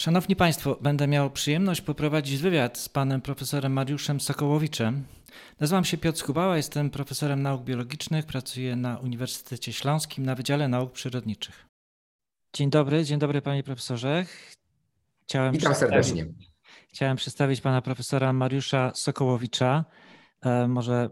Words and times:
Szanowni 0.00 0.36
Państwo, 0.36 0.76
będę 0.80 1.06
miał 1.06 1.30
przyjemność 1.30 1.80
poprowadzić 1.80 2.40
wywiad 2.40 2.78
z 2.78 2.88
panem 2.88 3.20
profesorem 3.20 3.72
Mariuszem 3.72 4.20
Sokołowiczem. 4.20 5.04
Nazywam 5.60 5.84
się 5.84 5.98
Piotr 5.98 6.18
Skubała, 6.18 6.56
jestem 6.56 6.90
profesorem 6.90 7.42
nauk 7.42 7.62
biologicznych, 7.62 8.26
pracuję 8.26 8.76
na 8.76 8.98
Uniwersytecie 8.98 9.72
Śląskim 9.72 10.26
na 10.26 10.34
Wydziale 10.34 10.68
Nauk 10.68 10.92
Przyrodniczych. 10.92 11.66
Dzień 12.52 12.70
dobry, 12.70 13.04
dzień 13.04 13.18
dobry 13.18 13.42
panie 13.42 13.62
profesorze. 13.62 14.24
Chciałem 15.22 15.52
Witam 15.52 15.74
serdecznie. 15.74 16.26
Chciałem 16.88 17.16
przedstawić 17.16 17.60
pana 17.60 17.82
profesora 17.82 18.32
Mariusza 18.32 18.92
Sokołowicza. 18.94 19.84
E, 20.42 20.68
może 20.68 21.08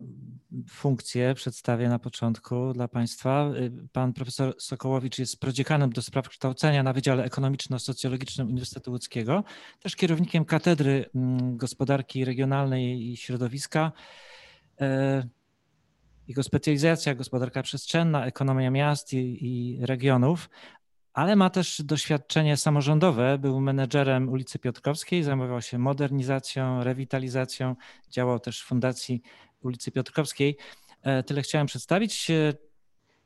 funkcję 0.69 1.35
przedstawię 1.35 1.89
na 1.89 1.99
początku 1.99 2.73
dla 2.73 2.89
Państwa. 2.89 3.51
E, 3.51 3.71
pan 3.93 4.13
profesor 4.13 4.55
Sokołowicz 4.59 5.19
jest 5.19 5.41
prodziekanem 5.41 5.91
do 5.91 6.03
spraw 6.03 6.29
kształcenia 6.29 6.83
na 6.83 6.93
Wydziale 6.93 7.25
Ekonomiczno-Socjologicznym 7.25 8.47
Uniwersytetu 8.47 8.91
Łódzkiego, 8.91 9.45
też 9.81 9.97
kierownikiem 9.97 10.45
Katedry 10.45 11.11
mm, 11.15 11.57
Gospodarki 11.57 12.25
Regionalnej 12.25 13.11
i 13.11 13.17
Środowiska. 13.17 13.93
E, 14.81 15.29
jego 16.29 16.43
specjalizacja 16.43 17.15
gospodarka 17.15 17.63
przestrzenna, 17.63 18.27
ekonomia 18.27 18.71
miast 18.71 19.13
i, 19.13 19.47
i 19.47 19.87
regionów, 19.87 20.51
ale 21.19 21.37
ma 21.37 21.51
też 21.51 21.83
doświadczenie 21.83 22.57
samorządowe. 22.57 23.39
Był 23.39 23.61
menedżerem 23.61 24.29
ulicy 24.29 24.59
Piotrkowskiej, 24.59 25.23
zajmował 25.23 25.63
się 25.63 25.79
modernizacją, 25.79 26.85
rewitalizacją, 26.85 27.77
działał 28.11 28.41
też 28.41 28.63
w 28.63 28.67
Fundacji 28.67 29.23
ulicy 29.63 29.91
Piotrkowskiej. 29.91 30.57
E, 31.03 31.23
tyle 31.23 31.43
chciałem 31.43 31.67
przedstawić. 31.67 32.31
E, 32.31 32.55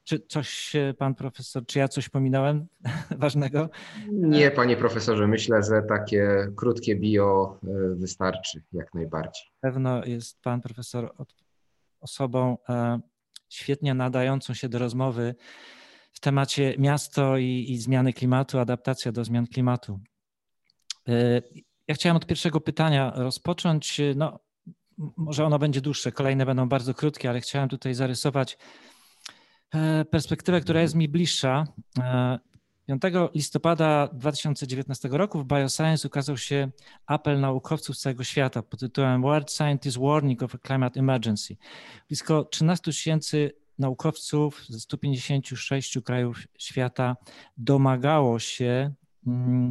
czy 0.04 0.20
coś 0.28 0.72
pan 0.98 1.14
profesor, 1.14 1.66
czy 1.66 1.78
ja 1.78 1.88
coś 1.88 2.08
pominąłem 2.08 2.66
ważnego? 3.18 3.68
Nie, 4.12 4.50
panie 4.50 4.76
profesorze, 4.76 5.26
myślę, 5.26 5.62
że 5.62 5.82
takie 5.88 6.48
krótkie 6.56 6.96
bio 6.96 7.58
e, 7.64 7.68
wystarczy 7.94 8.62
jak 8.72 8.94
najbardziej. 8.94 9.44
Pewno 9.60 10.04
jest 10.04 10.42
pan 10.42 10.60
profesor 10.60 11.14
osobą 12.00 12.58
świetnie 13.48 13.94
nadającą 13.94 14.54
się 14.54 14.68
do 14.68 14.78
rozmowy 14.78 15.34
w 16.12 16.20
temacie 16.20 16.74
miasto 16.78 17.38
i, 17.38 17.66
i 17.68 17.78
zmiany 17.78 18.12
klimatu, 18.12 18.58
adaptacja 18.58 19.12
do 19.12 19.24
zmian 19.24 19.46
klimatu. 19.46 20.00
E, 21.08 21.42
ja 21.88 21.94
chciałem 21.94 22.16
od 22.16 22.26
pierwszego 22.26 22.60
pytania 22.60 23.12
rozpocząć. 23.14 24.00
No, 24.16 24.38
może 25.16 25.44
ono 25.44 25.58
będzie 25.58 25.80
dłuższe, 25.80 26.12
kolejne 26.12 26.46
będą 26.46 26.68
bardzo 26.68 26.94
krótkie, 26.94 27.30
ale 27.30 27.40
chciałem 27.40 27.68
tutaj 27.68 27.94
zarysować 27.94 28.58
e, 29.74 30.04
perspektywę, 30.04 30.60
która 30.60 30.80
jest 30.82 30.94
mi 30.94 31.08
bliższa. 31.08 31.64
5 32.86 33.04
e, 33.04 33.28
listopada 33.34 34.08
2019 34.12 35.08
roku 35.08 35.38
w 35.38 35.46
Bioscience 35.46 36.08
ukazał 36.08 36.36
się 36.36 36.70
apel 37.06 37.40
naukowców 37.40 37.96
z 37.96 38.00
całego 38.00 38.24
świata 38.24 38.62
pod 38.62 38.80
tytułem 38.80 39.22
World 39.22 39.52
Scientists 39.52 40.00
Warning 40.00 40.42
of 40.42 40.54
a 40.54 40.58
Climate 40.58 41.00
Emergency. 41.00 41.56
Blisko 42.08 42.44
13 42.44 42.84
tysięcy 42.84 43.61
naukowców 43.78 44.64
ze 44.68 44.80
156 44.80 45.98
krajów 46.04 46.38
świata 46.58 47.16
domagało 47.56 48.38
się 48.38 48.94
mm, 49.26 49.70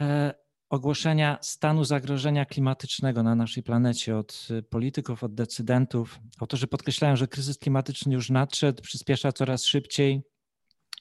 e, 0.00 0.34
ogłoszenia 0.70 1.38
stanu 1.40 1.84
zagrożenia 1.84 2.44
klimatycznego 2.44 3.22
na 3.22 3.34
naszej 3.34 3.62
planecie 3.62 4.16
od 4.16 4.48
polityków, 4.70 5.24
od 5.24 5.34
decydentów. 5.34 6.20
Autorzy 6.40 6.66
podkreślają, 6.66 7.16
że 7.16 7.28
kryzys 7.28 7.58
klimatyczny 7.58 8.14
już 8.14 8.30
nadszedł, 8.30 8.82
przyspiesza 8.82 9.32
coraz 9.32 9.64
szybciej 9.64 10.22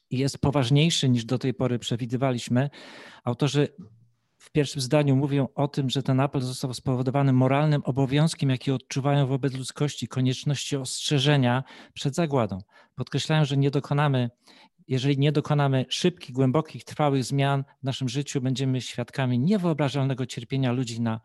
i 0.09 0.17
jest 0.17 0.37
poważniejszy 0.37 1.09
niż 1.09 1.25
do 1.25 1.39
tej 1.39 1.53
pory 1.53 1.79
przewidywaliśmy. 1.79 2.69
Autorzy 3.23 3.67
w 4.49 4.51
pierwszym 4.51 4.81
zdaniu 4.81 5.15
mówią 5.15 5.47
o 5.55 5.67
tym, 5.67 5.89
że 5.89 6.03
ten 6.03 6.19
apel 6.19 6.41
został 6.41 6.73
spowodowany 6.73 7.33
moralnym 7.33 7.81
obowiązkiem, 7.85 8.49
jaki 8.49 8.71
odczuwają 8.71 9.27
wobec 9.27 9.53
ludzkości, 9.53 10.07
konieczności 10.07 10.75
ostrzeżenia 10.75 11.63
przed 11.93 12.15
zagładą. 12.15 12.61
Podkreślają, 12.95 13.45
że 13.45 13.57
nie 13.57 13.71
dokonamy, 13.71 14.29
jeżeli 14.87 15.17
nie 15.17 15.31
dokonamy 15.31 15.85
szybkich, 15.89 16.35
głębokich, 16.35 16.83
trwałych 16.83 17.23
zmian 17.23 17.63
w 17.81 17.83
naszym 17.83 18.09
życiu, 18.09 18.41
będziemy 18.41 18.81
świadkami 18.81 19.39
niewyobrażalnego 19.39 20.25
cierpienia 20.25 20.71
ludzi 20.71 21.01
na 21.01 21.21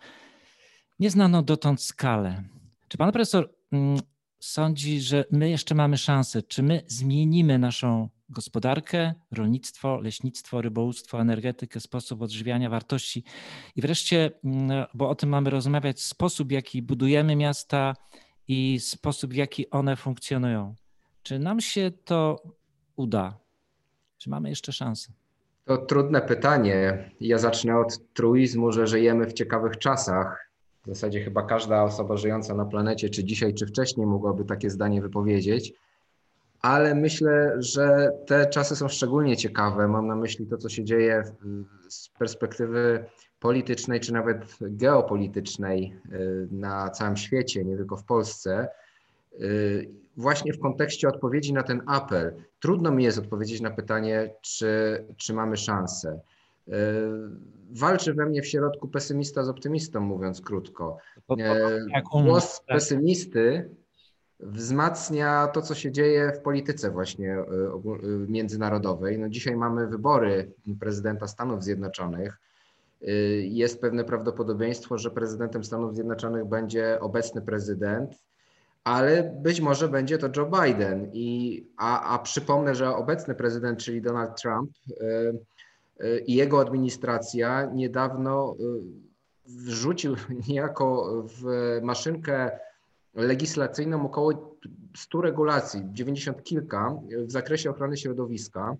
nieznaną 0.98 1.44
dotąd 1.44 1.82
skalę. 1.82 2.44
Czy 2.88 2.98
pan 2.98 3.12
profesor 3.12 3.54
mm, 3.72 3.98
sądzi, 4.40 5.00
że 5.00 5.24
my 5.30 5.50
jeszcze 5.50 5.74
mamy 5.74 5.98
szansę? 5.98 6.42
Czy 6.42 6.62
my 6.62 6.82
zmienimy 6.86 7.58
naszą 7.58 8.08
gospodarkę, 8.28 9.14
rolnictwo, 9.32 10.00
leśnictwo, 10.00 10.62
rybołówstwo, 10.62 11.20
energetykę, 11.20 11.80
sposób 11.80 12.22
odżywiania 12.22 12.70
wartości 12.70 13.24
i 13.76 13.82
wreszcie, 13.82 14.30
mm, 14.44 14.86
bo 14.94 15.08
o 15.08 15.14
tym 15.14 15.28
mamy 15.28 15.50
rozmawiać, 15.50 16.02
sposób, 16.02 16.48
w 16.48 16.50
jaki 16.50 16.82
budujemy 16.82 17.36
miasta 17.36 17.94
i 18.48 18.80
sposób, 18.80 19.32
w 19.32 19.36
jaki 19.36 19.70
one 19.70 19.96
funkcjonują. 19.96 20.74
Czy 21.22 21.38
nam 21.38 21.60
się 21.60 21.90
to 22.04 22.42
uda? 22.96 23.38
Czy 24.18 24.30
mamy 24.30 24.48
jeszcze 24.48 24.72
szansę? 24.72 25.12
To 25.64 25.76
trudne 25.76 26.20
pytanie. 26.22 27.10
Ja 27.20 27.38
zacznę 27.38 27.78
od 27.78 28.12
truizmu, 28.14 28.72
że 28.72 28.86
żyjemy 28.86 29.26
w 29.26 29.32
ciekawych 29.32 29.78
czasach. 29.78 30.50
W 30.84 30.86
zasadzie 30.88 31.20
chyba 31.20 31.42
każda 31.42 31.82
osoba 31.82 32.16
żyjąca 32.16 32.54
na 32.54 32.64
planecie, 32.64 33.10
czy 33.10 33.24
dzisiaj, 33.24 33.54
czy 33.54 33.66
wcześniej, 33.66 34.06
mogłaby 34.06 34.44
takie 34.44 34.70
zdanie 34.70 35.02
wypowiedzieć 35.02 35.72
ale 36.64 36.94
myślę, 36.94 37.54
że 37.58 38.12
te 38.26 38.46
czasy 38.46 38.76
są 38.76 38.88
szczególnie 38.88 39.36
ciekawe. 39.36 39.88
Mam 39.88 40.06
na 40.06 40.16
myśli 40.16 40.46
to, 40.46 40.58
co 40.58 40.68
się 40.68 40.84
dzieje 40.84 41.22
z 41.88 42.08
perspektywy 42.08 43.04
politycznej, 43.40 44.00
czy 44.00 44.12
nawet 44.12 44.56
geopolitycznej 44.60 45.96
y, 46.12 46.48
na 46.50 46.90
całym 46.90 47.16
świecie, 47.16 47.64
nie 47.64 47.76
tylko 47.76 47.96
w 47.96 48.04
Polsce. 48.04 48.68
Y, 49.40 49.90
właśnie 50.16 50.52
w 50.52 50.60
kontekście 50.60 51.08
odpowiedzi 51.08 51.52
na 51.52 51.62
ten 51.62 51.82
apel, 51.86 52.34
trudno 52.60 52.90
mi 52.90 53.04
jest 53.04 53.18
odpowiedzieć 53.18 53.60
na 53.60 53.70
pytanie, 53.70 54.34
czy, 54.42 55.04
czy 55.16 55.34
mamy 55.34 55.56
szansę. 55.56 56.20
Y, 56.68 56.72
walczy 57.70 58.14
we 58.14 58.26
mnie 58.26 58.42
w 58.42 58.46
środku 58.46 58.88
pesymista 58.88 59.44
z 59.44 59.48
optymistą, 59.48 60.00
mówiąc 60.00 60.40
krótko. 60.40 60.98
Głos 62.12 62.60
pesymisty 62.66 63.70
wzmacnia 64.40 65.46
to, 65.46 65.62
co 65.62 65.74
się 65.74 65.92
dzieje 65.92 66.32
w 66.32 66.40
polityce 66.40 66.90
właśnie 66.90 67.32
e, 67.32 67.42
e, 67.42 67.98
międzynarodowej. 68.28 69.18
No 69.18 69.28
dzisiaj 69.28 69.56
mamy 69.56 69.86
wybory 69.86 70.52
prezydenta 70.80 71.28
Stanów 71.28 71.64
Zjednoczonych. 71.64 72.38
E, 73.02 73.10
jest 73.40 73.80
pewne 73.80 74.04
prawdopodobieństwo, 74.04 74.98
że 74.98 75.10
prezydentem 75.10 75.64
Stanów 75.64 75.94
Zjednoczonych 75.94 76.44
będzie 76.44 77.00
obecny 77.00 77.42
prezydent, 77.42 78.14
ale 78.84 79.22
być 79.42 79.60
może 79.60 79.88
będzie 79.88 80.18
to 80.18 80.28
Joe 80.36 80.50
Biden. 80.62 81.10
I, 81.12 81.66
a, 81.76 82.14
a 82.14 82.18
przypomnę, 82.18 82.74
że 82.74 82.96
obecny 82.96 83.34
prezydent, 83.34 83.78
czyli 83.78 84.02
Donald 84.02 84.42
Trump 84.42 84.70
i 86.26 86.34
jego 86.34 86.60
administracja 86.60 87.70
niedawno 87.74 88.56
wrzucił 89.46 90.16
niejako 90.48 91.22
w 91.26 91.44
maszynkę 91.82 92.50
legislacyjną 93.14 94.06
około 94.06 94.56
100 94.96 95.20
regulacji, 95.20 95.82
90 95.92 96.42
kilka 96.42 96.96
w 97.26 97.30
zakresie 97.30 97.70
ochrony 97.70 97.96
środowiska, 97.96 98.76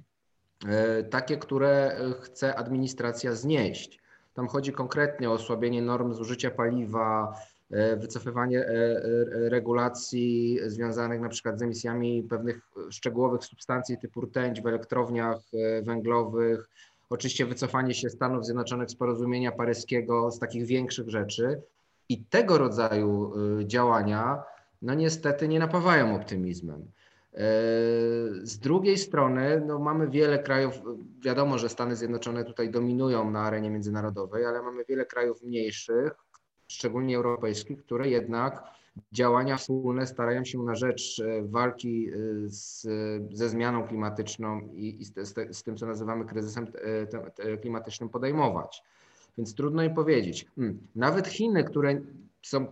e, 0.69 1.03
takie, 1.03 1.37
które 1.37 1.97
chce 2.21 2.55
administracja 2.55 3.34
znieść. 3.34 4.00
Tam 4.34 4.49
chodzi 4.49 4.72
konkretnie 4.72 5.31
o 5.31 5.33
osłabienie 5.33 5.83
norm 5.83 6.15
zużycia 6.15 6.50
paliwa, 6.50 7.34
e, 7.71 7.97
wycofywanie 7.97 8.61
e, 8.61 9.00
regulacji 9.49 10.59
związanych 10.66 11.21
na 11.21 11.28
przykład 11.28 11.59
z 11.59 11.62
emisjami 11.62 12.22
pewnych 12.22 12.61
szczegółowych 12.91 13.45
substancji 13.45 13.99
typu 13.99 14.21
rtęć 14.21 14.61
w 14.61 14.66
elektrowniach 14.66 15.39
węglowych, 15.83 16.69
oczywiście 17.11 17.47
wycofanie 17.47 17.95
się 17.95 18.11
Stanów 18.11 18.45
Zjednoczonych 18.45 18.91
z 18.91 18.95
porozumienia 18.95 19.53
paryskiego, 19.53 20.31
z 20.31 20.39
takich 20.39 20.66
większych 20.66 21.09
rzeczy. 21.09 21.63
I 22.09 22.24
tego 22.24 22.59
rodzaju 22.59 23.33
y, 23.60 23.66
działania, 23.66 24.42
no 24.83 24.95
niestety 24.95 25.48
nie 25.48 25.59
napawają 25.59 26.16
optymizmem. 26.16 26.80
Y, 26.80 26.86
z 28.42 28.59
drugiej 28.59 28.98
strony, 28.98 29.62
no 29.66 29.78
mamy 29.78 30.10
wiele 30.10 30.39
krajów, 30.39 30.74
wiadomo, 31.24 31.59
że 31.59 31.68
Stany 31.68 31.97
Zjednoczone 31.97 32.45
tutaj 32.45 32.71
dominują 32.71 33.30
na 33.30 33.42
arenie 33.42 33.71
międzynarodowej, 33.71 34.47
ale 34.47 34.62
mamy 34.62 34.84
wiele 34.89 35.06
krajów 35.06 35.42
mniejszych, 35.42 36.12
szczególnie 36.68 37.16
europejskich, 37.16 37.84
które 37.84 38.09
jednak 38.09 38.65
działania 39.12 39.57
wspólne 39.57 40.07
starają 40.07 40.45
się 40.45 40.62
na 40.62 40.74
rzecz 40.74 41.18
y, 41.18 41.42
walki 41.45 42.10
z, 42.47 42.83
ze 43.33 43.48
zmianą 43.48 43.89
klimatyczną 43.89 44.60
i, 44.74 45.00
i 45.00 45.04
z, 45.04 45.15
z, 45.28 45.57
z, 45.57 45.62
tym, 45.62 45.77
co 45.77 45.86
nazywamy 45.86 46.24
kryzysem 46.24 46.66
klimatycznym 47.60 48.09
podejmować. 48.09 48.83
Więc 49.39 49.54
trudno 49.54 49.83
im 49.83 49.95
powiedzieć. 49.95 50.47
Hmm. 50.57 50.78
Nawet 50.95 51.28
Chiny, 51.28 51.65
które 51.65 52.01
są 52.42 52.66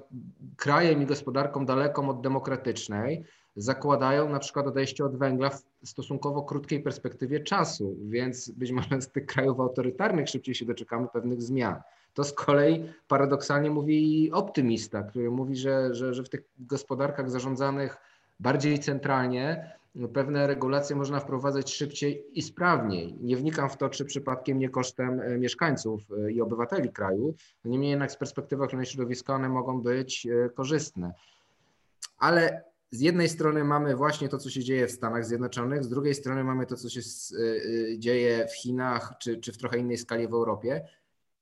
krajem 0.57 1.03
i 1.03 1.07
gospodarką 1.07 1.67
daleką 1.67 2.09
od 2.09 2.21
demokratycznej, 2.21 3.25
zakładają 3.57 4.29
na 4.29 4.39
przykład 4.39 4.67
odejście 4.67 5.05
od 5.05 5.17
węgla 5.17 5.51
w 5.51 5.63
stosunkowo 5.85 6.43
krótkiej 6.43 6.81
perspektywie 6.81 7.41
czasu, 7.41 7.97
więc 8.03 8.51
być 8.51 8.73
może 8.73 9.01
z 9.01 9.09
tych 9.09 9.27
krajów 9.27 9.61
autorytarnych 9.61 10.29
szybciej 10.29 10.55
się 10.55 10.67
doczekamy 10.67 11.09
pewnych 11.13 11.43
zmian. 11.43 11.81
To 12.15 12.25
z 12.25 12.33
kolei 12.33 12.85
paradoksalnie 13.09 13.71
mówi 13.71 14.31
optymista, 14.33 15.03
który 15.03 15.31
mówi, 15.31 15.57
że, 15.57 15.95
że, 15.95 16.15
że 16.15 16.25
w 16.25 16.29
tych 16.29 16.41
gospodarkach 16.59 17.31
zarządzanych 17.31 17.97
bardziej 18.41 18.79
centralnie 18.79 19.73
pewne 20.15 20.47
regulacje 20.47 20.97
można 20.97 21.21
wprowadzać 21.21 21.73
szybciej 21.73 22.25
i 22.33 22.43
sprawniej. 22.43 23.17
Nie 23.21 23.37
wnikam 23.37 23.71
w 23.71 23.77
to, 23.77 23.89
czy 23.89 24.05
przypadkiem 24.05 24.59
nie 24.59 24.69
kosztem 24.69 25.21
e, 25.21 25.39
mieszkańców 25.39 26.03
e, 26.13 26.33
i 26.33 26.41
obywateli 26.41 26.93
kraju, 26.93 27.35
niemniej 27.65 27.91
jednak 27.91 28.13
z 28.13 28.17
perspektywy 28.17 28.65
ochrony 28.65 28.87
środowiska 28.87 29.35
one 29.35 29.49
mogą 29.49 29.83
być 29.83 30.27
e, 30.27 30.49
korzystne. 30.49 31.13
Ale 32.19 32.65
z 32.91 33.01
jednej 33.01 33.29
strony 33.29 33.65
mamy 33.65 33.97
właśnie 33.97 34.29
to, 34.29 34.39
co 34.39 34.51
się 34.51 34.65
dzieje 34.65 34.87
w 34.87 34.93
Stanach 34.93 35.27
Zjednoczonych, 35.27 35.85
z 35.85 35.89
drugiej 35.89 36.15
strony 36.15 36.45
mamy 36.45 36.67
to, 36.67 36.77
co 36.77 36.89
się 36.89 37.01
dzieje 37.99 38.47
w 38.49 38.55
Chinach, 38.55 39.15
czy, 39.21 39.37
czy 39.37 39.53
w 39.53 39.59
trochę 39.59 39.79
innej 39.79 39.99
skali 39.99 40.29
w 40.29 40.33
Europie. 40.33 40.89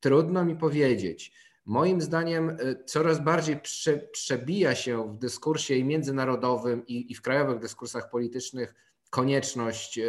Trudno 0.00 0.44
mi 0.44 0.56
powiedzieć. 0.56 1.32
Moim 1.66 2.00
zdaniem 2.00 2.56
coraz 2.86 3.24
bardziej 3.24 3.60
prze, 3.60 3.98
przebija 3.98 4.74
się 4.74 5.12
w 5.12 5.18
dyskursie 5.18 5.74
i 5.74 5.84
międzynarodowym, 5.84 6.86
i, 6.86 7.12
i 7.12 7.14
w 7.14 7.22
krajowych 7.22 7.58
dyskursach 7.58 8.10
politycznych 8.10 8.74
konieczność 9.10 10.00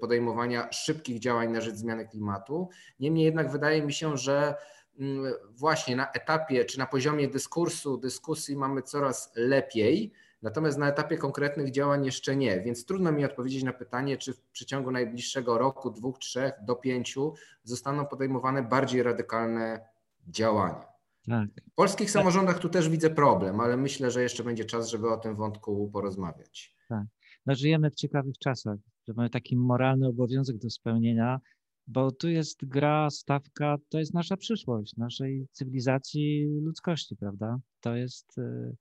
podejmowania 0.00 0.72
szybkich 0.72 1.18
działań 1.18 1.52
na 1.52 1.60
rzecz 1.60 1.74
zmiany 1.74 2.08
klimatu. 2.08 2.68
Niemniej 3.00 3.24
jednak 3.24 3.52
wydaje 3.52 3.82
mi 3.82 3.92
się, 3.92 4.16
że 4.16 4.54
mm, 4.98 5.32
właśnie 5.50 5.96
na 5.96 6.10
etapie 6.12 6.64
czy 6.64 6.78
na 6.78 6.86
poziomie 6.86 7.28
dyskursu, 7.28 7.98
dyskusji 7.98 8.56
mamy 8.56 8.82
coraz 8.82 9.32
lepiej 9.36 10.12
Natomiast 10.42 10.78
na 10.78 10.88
etapie 10.88 11.16
konkretnych 11.16 11.70
działań 11.70 12.04
jeszcze 12.04 12.36
nie, 12.36 12.60
więc 12.60 12.84
trudno 12.84 13.12
mi 13.12 13.24
odpowiedzieć 13.24 13.62
na 13.62 13.72
pytanie, 13.72 14.16
czy 14.16 14.34
w 14.34 14.40
przeciągu 14.40 14.90
najbliższego 14.90 15.58
roku, 15.58 15.90
dwóch, 15.90 16.18
trzech 16.18 16.52
do 16.62 16.76
pięciu 16.76 17.34
zostaną 17.64 18.06
podejmowane 18.06 18.62
bardziej 18.62 19.02
radykalne 19.02 19.88
działania. 20.28 20.95
Tak. 21.28 21.48
W 21.72 21.74
polskich 21.74 22.10
samorządach 22.10 22.58
tu 22.58 22.68
też 22.68 22.88
widzę 22.88 23.10
problem, 23.10 23.60
ale 23.60 23.76
myślę, 23.76 24.10
że 24.10 24.22
jeszcze 24.22 24.44
będzie 24.44 24.64
czas, 24.64 24.88
żeby 24.88 25.10
o 25.10 25.16
tym 25.16 25.36
wątku 25.36 25.90
porozmawiać. 25.92 26.76
Tak. 26.88 27.04
No, 27.46 27.54
żyjemy 27.54 27.90
w 27.90 27.94
ciekawych 27.94 28.38
czasach, 28.38 28.78
że 29.08 29.14
mamy 29.16 29.30
taki 29.30 29.56
moralny 29.56 30.08
obowiązek 30.08 30.58
do 30.58 30.70
spełnienia, 30.70 31.40
bo 31.86 32.10
tu 32.10 32.28
jest 32.28 32.64
gra, 32.64 33.10
stawka, 33.10 33.76
to 33.88 33.98
jest 33.98 34.14
nasza 34.14 34.36
przyszłość, 34.36 34.96
naszej 34.96 35.46
cywilizacji 35.52 36.46
ludzkości, 36.62 37.16
prawda? 37.16 37.58
To 37.80 37.96
jest 37.96 38.38
y, 38.38 38.76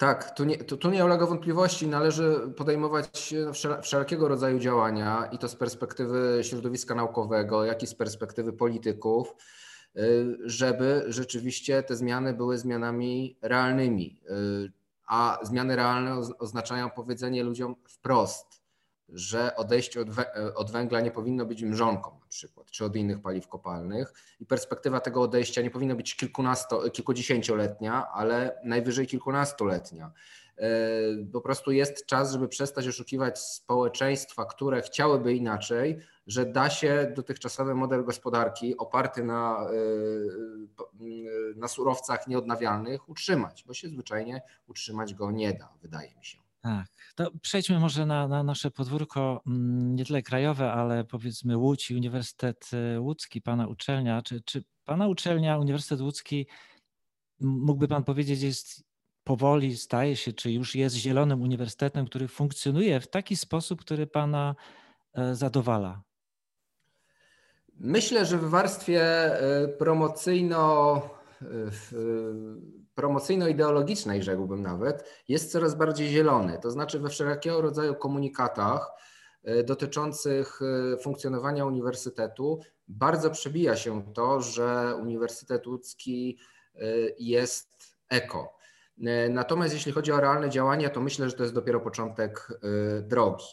tak, 0.00 0.36
tu 0.36 0.44
nie, 0.44 0.56
tu, 0.56 0.76
tu 0.76 0.90
nie 0.90 1.04
ulega 1.04 1.26
wątpliwości. 1.26 1.88
Należy 1.88 2.52
podejmować 2.56 3.34
wszelkiego 3.82 4.28
rodzaju 4.28 4.58
działania 4.58 5.28
i 5.32 5.38
to 5.38 5.48
z 5.48 5.56
perspektywy 5.56 6.40
środowiska 6.42 6.94
naukowego, 6.94 7.64
jak 7.64 7.82
i 7.82 7.86
z 7.86 7.94
perspektywy 7.94 8.52
polityków, 8.52 9.34
żeby 10.44 11.04
rzeczywiście 11.08 11.82
te 11.82 11.96
zmiany 11.96 12.34
były 12.34 12.58
zmianami 12.58 13.36
realnymi. 13.42 14.20
Y, 14.66 14.72
a 15.06 15.38
zmiany 15.42 15.76
realne 15.76 16.14
oznaczają 16.38 16.90
powiedzenie 16.90 17.42
ludziom 17.42 17.76
wprost, 17.88 18.62
że 19.08 19.56
odejście 19.56 20.04
od, 20.54 20.70
węgla 20.70 21.00
nie 21.00 21.10
powinno 21.10 21.46
być 21.46 21.62
mrzonką 21.62 22.18
na 22.20 22.26
przykład, 22.26 22.70
czy 22.70 22.84
od 22.84 22.96
innych 22.96 23.22
paliw 23.22 23.48
kopalnych 23.48 24.12
i 24.40 24.46
perspektywa 24.46 25.00
tego 25.00 25.22
odejścia 25.22 25.62
nie 25.62 25.70
powinna 25.70 25.94
być 25.94 26.16
kilkunasto, 26.16 26.90
kilkudziesięcioletnia, 26.90 28.08
ale 28.12 28.60
najwyżej 28.64 29.06
kilkunastoletnia. 29.06 30.12
E, 30.56 30.68
po 31.32 31.40
prostu 31.40 31.70
jest 31.70 32.06
czas, 32.06 32.32
żeby 32.32 32.48
przestać 32.48 32.88
oszukiwać 32.88 33.38
społeczeństwa, 33.38 34.44
które 34.44 34.82
chciałyby 34.82 35.34
inaczej, 35.34 35.98
że 36.30 36.46
da 36.46 36.70
się 36.70 37.12
dotychczasowy 37.16 37.74
model 37.74 38.04
gospodarki 38.04 38.76
oparty 38.76 39.24
na, 39.24 39.66
e, 41.00 41.54
na 41.56 41.68
surowcach 41.68 42.28
nieodnawialnych 42.28 43.08
utrzymać, 43.08 43.64
bo 43.66 43.74
się 43.74 43.88
zwyczajnie 43.88 44.42
utrzymać 44.66 45.14
go 45.14 45.30
nie 45.30 45.52
da, 45.52 45.72
wydaje 45.82 46.14
mi 46.16 46.24
się. 46.24 46.38
Tak, 46.60 46.86
to 47.14 47.30
przejdźmy 47.42 47.78
może 47.78 48.06
na, 48.06 48.28
na 48.28 48.42
nasze 48.42 48.70
podwórko, 48.70 49.42
mm, 49.46 49.96
nie 49.96 50.04
tyle 50.04 50.22
krajowe, 50.22 50.72
ale 50.72 51.04
powiedzmy 51.04 51.56
Łódź 51.56 51.90
i 51.90 51.96
Uniwersytet 51.96 52.70
y, 52.96 53.00
Łódzki, 53.00 53.42
Pana 53.42 53.66
uczelnia. 53.66 54.22
Czy, 54.22 54.40
czy 54.40 54.64
Pana 54.84 55.08
uczelnia, 55.08 55.58
Uniwersytet 55.58 56.00
Łódzki, 56.00 56.46
mógłby 57.40 57.88
Pan 57.88 58.04
powiedzieć, 58.04 58.42
jest 58.42 58.84
powoli, 59.24 59.76
staje 59.76 60.16
się, 60.16 60.32
czy 60.32 60.52
już 60.52 60.74
jest 60.74 60.96
zielonym 60.96 61.42
uniwersytetem, 61.42 62.06
który 62.06 62.28
funkcjonuje 62.28 63.00
w 63.00 63.10
taki 63.10 63.36
sposób, 63.36 63.80
który 63.80 64.06
Pana 64.06 64.54
e, 65.12 65.34
zadowala? 65.34 66.02
Myślę, 67.80 68.26
że 68.26 68.38
w 68.38 68.50
warstwie 68.50 69.02
e, 69.02 69.68
promocyjno 69.68 71.00
promocyjno-ideologicznej, 72.94 74.22
rzekłbym 74.22 74.62
nawet, 74.62 75.04
jest 75.28 75.52
coraz 75.52 75.74
bardziej 75.74 76.08
zielony. 76.08 76.58
To 76.62 76.70
znaczy 76.70 76.98
we 76.98 77.08
wszelkiego 77.08 77.60
rodzaju 77.60 77.94
komunikatach 77.94 78.90
e, 79.44 79.62
dotyczących 79.64 80.60
e, 80.62 80.96
funkcjonowania 80.96 81.64
uniwersytetu 81.64 82.60
bardzo 82.88 83.30
przebija 83.30 83.76
się 83.76 84.12
to, 84.14 84.40
że 84.40 84.96
Uniwersytet 85.00 85.66
Łódzki 85.66 86.38
e, 86.74 86.80
jest 87.18 87.96
eko. 88.08 88.60
Natomiast 89.30 89.74
jeśli 89.74 89.92
chodzi 89.92 90.12
o 90.12 90.20
realne 90.20 90.50
działania, 90.50 90.90
to 90.90 91.00
myślę, 91.00 91.30
że 91.30 91.36
to 91.36 91.42
jest 91.42 91.54
dopiero 91.54 91.80
początek 91.80 92.48
drogi. 93.02 93.44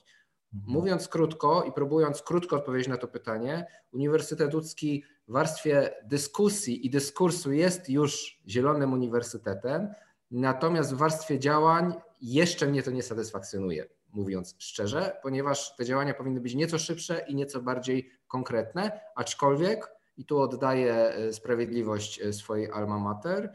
Mhm. 0.58 0.74
Mówiąc 0.74 1.08
krótko 1.08 1.64
i 1.64 1.72
próbując 1.72 2.22
krótko 2.22 2.56
odpowiedzieć 2.56 2.88
na 2.88 2.98
to 2.98 3.08
pytanie, 3.08 3.66
Uniwersytet 3.92 4.54
Łódzki 4.54 5.04
w 5.28 5.32
warstwie 5.32 5.94
dyskusji 6.06 6.86
i 6.86 6.90
dyskursu 6.90 7.52
jest 7.52 7.90
już 7.90 8.42
zielonym 8.48 8.94
uniwersytetem, 8.94 9.88
natomiast 10.32 10.94
w 10.94 10.98
warstwie 10.98 11.40
działań 11.40 11.94
jeszcze 12.22 12.68
mnie 12.68 12.84
to 12.84 12.92
nie 12.92 13.04
satysfakcjonuje, 13.04 13.86
mówiąc 14.14 14.56
szczerze, 14.58 15.20
ponieważ 15.24 15.76
te 15.76 15.86
działania 15.86 16.14
powinny 16.14 16.42
być 16.42 16.56
nieco 16.56 16.80
szybsze 16.80 17.26
i 17.28 17.36
nieco 17.36 17.62
bardziej 17.62 18.12
konkretne, 18.28 19.00
aczkolwiek, 19.16 19.98
i 20.18 20.26
tu 20.26 20.40
oddaję 20.40 20.94
e, 20.94 21.34
sprawiedliwość 21.34 22.22
e, 22.22 22.34
swojej 22.34 22.72
alma 22.72 23.00
mater, 23.00 23.54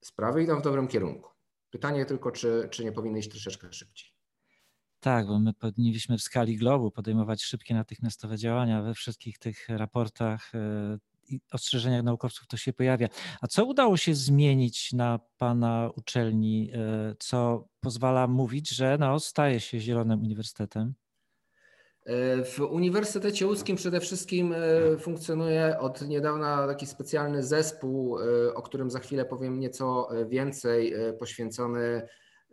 sprawy 0.00 0.42
idą 0.42 0.60
w 0.60 0.62
dobrym 0.62 0.88
kierunku. 0.88 1.30
Pytanie 1.70 2.06
tylko, 2.06 2.30
czy, 2.30 2.68
czy 2.70 2.84
nie 2.84 2.92
powinny 2.92 3.18
iść 3.18 3.30
troszeczkę 3.30 3.72
szybciej. 3.72 4.17
Tak, 5.00 5.26
bo 5.26 5.38
my 5.38 5.54
powinniśmy 5.54 6.18
w 6.18 6.22
skali 6.22 6.56
globu 6.56 6.90
podejmować 6.90 7.42
szybkie, 7.42 7.74
natychmiastowe 7.74 8.36
działania 8.36 8.82
we 8.82 8.94
wszystkich 8.94 9.38
tych 9.38 9.68
raportach 9.68 10.54
e, 10.54 10.98
i 11.28 11.40
ostrzeżeniach 11.52 12.02
naukowców 12.02 12.46
to 12.46 12.56
się 12.56 12.72
pojawia. 12.72 13.08
A 13.40 13.46
co 13.46 13.64
udało 13.64 13.96
się 13.96 14.14
zmienić 14.14 14.92
na 14.92 15.20
Pana 15.38 15.90
uczelni, 15.96 16.70
e, 16.74 17.14
co 17.18 17.68
pozwala 17.80 18.26
mówić, 18.26 18.70
że 18.70 18.96
no, 19.00 19.20
staje 19.20 19.60
się 19.60 19.80
Zielonym 19.80 20.22
Uniwersytetem? 20.22 20.94
E, 22.04 22.44
w 22.44 22.60
Uniwersytecie 22.60 23.46
Łódzkim 23.46 23.76
przede 23.76 24.00
wszystkim 24.00 24.54
funkcjonuje 24.98 25.78
od 25.78 26.08
niedawna 26.08 26.66
taki 26.66 26.86
specjalny 26.86 27.42
zespół, 27.42 28.18
o 28.54 28.62
którym 28.62 28.90
za 28.90 28.98
chwilę 28.98 29.24
powiem 29.24 29.60
nieco 29.60 30.08
więcej, 30.28 30.94
poświęcony 31.18 32.08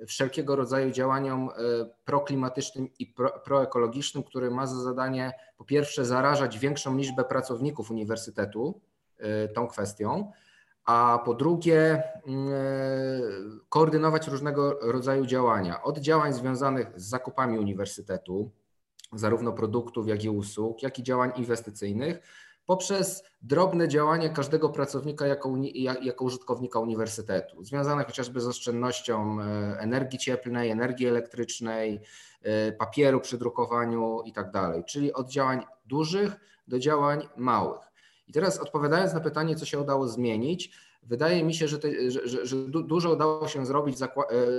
wszelkiego 0.08 0.56
rodzaju 0.56 0.92
działaniom 0.92 1.50
e, 1.50 1.54
proklimatycznym 2.06 2.90
i 3.00 3.08
pro, 3.08 3.40
proekologicznym, 3.40 4.24
który 4.24 4.52
ma 4.52 4.68
za 4.68 4.82
zadanie 4.82 5.34
po 5.58 5.66
pierwsze 5.66 6.06
zarażać 6.06 6.60
większą 6.60 6.98
liczbę 6.98 7.24
pracowników 7.24 7.92
uniwersytetu 7.92 8.82
e, 9.18 9.48
tą 9.48 9.68
kwestią, 9.68 10.32
a 10.86 11.20
po 11.26 11.34
drugie 11.34 12.04
mm, 12.28 12.54
e, 12.54 12.60
koordynować 13.70 14.28
różnego 14.28 14.80
rodzaju 14.82 15.26
działania, 15.26 15.84
od 15.84 15.98
działań 15.98 16.34
związanych 16.34 16.88
z 16.96 17.10
zakupami 17.10 17.60
uniwersytetu, 17.60 18.52
zarówno 19.14 19.54
produktów, 19.54 20.08
jak 20.08 20.24
i 20.24 20.30
usług, 20.30 20.84
jak 20.84 21.00
i 21.00 21.04
działań 21.04 21.32
inwestycyjnych, 21.36 22.20
poprzez 22.66 23.24
drobne 23.42 23.88
działania 23.88 24.30
każdego 24.30 24.70
pracownika 24.70 25.28
jako, 25.28 25.54
jako 26.02 26.26
użytkownika 26.26 26.80
uniwersytetu, 26.80 27.64
związane 27.64 28.04
chociażby 28.04 28.42
z 28.42 28.48
oszczędnością 28.48 29.42
e, 29.42 29.44
energii 29.80 30.20
cieplnej, 30.20 30.70
energii 30.70 31.08
elektrycznej, 31.08 32.02
e, 32.42 32.72
papieru 32.72 33.20
przy 33.20 33.38
drukowaniu 33.38 34.22
itd. 34.26 34.52
Tak 34.52 34.86
Czyli 34.86 35.14
od 35.14 35.32
działań 35.32 35.64
dużych 35.86 36.36
do 36.68 36.80
działań 36.80 37.28
małych. 37.38 37.82
I 38.28 38.34
teraz 38.34 38.60
odpowiadając 38.60 39.14
na 39.14 39.20
pytanie, 39.20 39.56
co 39.56 39.66
się 39.66 39.80
udało 39.80 40.08
zmienić, 40.08 40.72
wydaje 41.04 41.44
mi 41.44 41.54
się, 41.54 41.68
że, 41.68 41.80
te, 41.80 42.12
że, 42.12 42.28
że, 42.28 42.46
że 42.46 42.56
dużo 42.68 43.14
udało 43.14 43.48
się 43.48 43.66
zrobić 43.66 43.98
w, 43.98 44.04
e, 44.04 44.08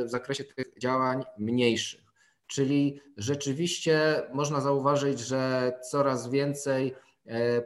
w 0.05 0.11
zakresie 0.11 0.45
tych 0.45 0.79
działań 0.79 1.25
mniejszych. 1.39 2.07
Czyli 2.47 3.01
rzeczywiście 3.17 4.23
można 4.33 4.61
zauważyć, 4.61 5.21
że 5.21 5.73
coraz 5.91 6.31
więcej 6.31 6.95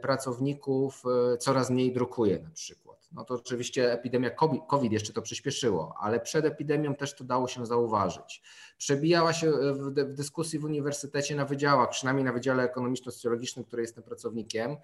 pracowników 0.01 1.03
e, 1.33 1.37
coraz 1.37 1.69
mniej 1.69 1.93
drukuje 1.93 2.39
na 2.39 2.49
przykład. 2.49 3.09
No 3.11 3.25
to 3.25 3.33
oczywiście 3.33 3.93
epidemia 3.93 4.29
COVID 4.67 4.91
jeszcze 4.91 5.13
to 5.13 5.21
przyspieszyło, 5.21 5.95
ale 5.99 6.19
przed 6.19 6.45
epidemią 6.45 6.95
też 6.95 7.15
to 7.15 7.23
dało 7.23 7.47
się 7.47 7.65
zauważyć. 7.65 8.41
Przebijała 8.77 9.33
się 9.33 9.51
w, 9.51 9.91
dyskusji 10.13 10.59
w 10.59 10.63
uniwersytecie 10.63 11.35
na 11.35 11.45
wydziałach, 11.45 11.89
przynajmniej 11.89 12.25
na 12.25 12.33
Wydziale 12.33 12.63
Ekonomiczno-Socjologicznym, 12.63 13.63
który 13.65 13.81
jestem 13.81 14.03
pracownikiem, 14.03 14.77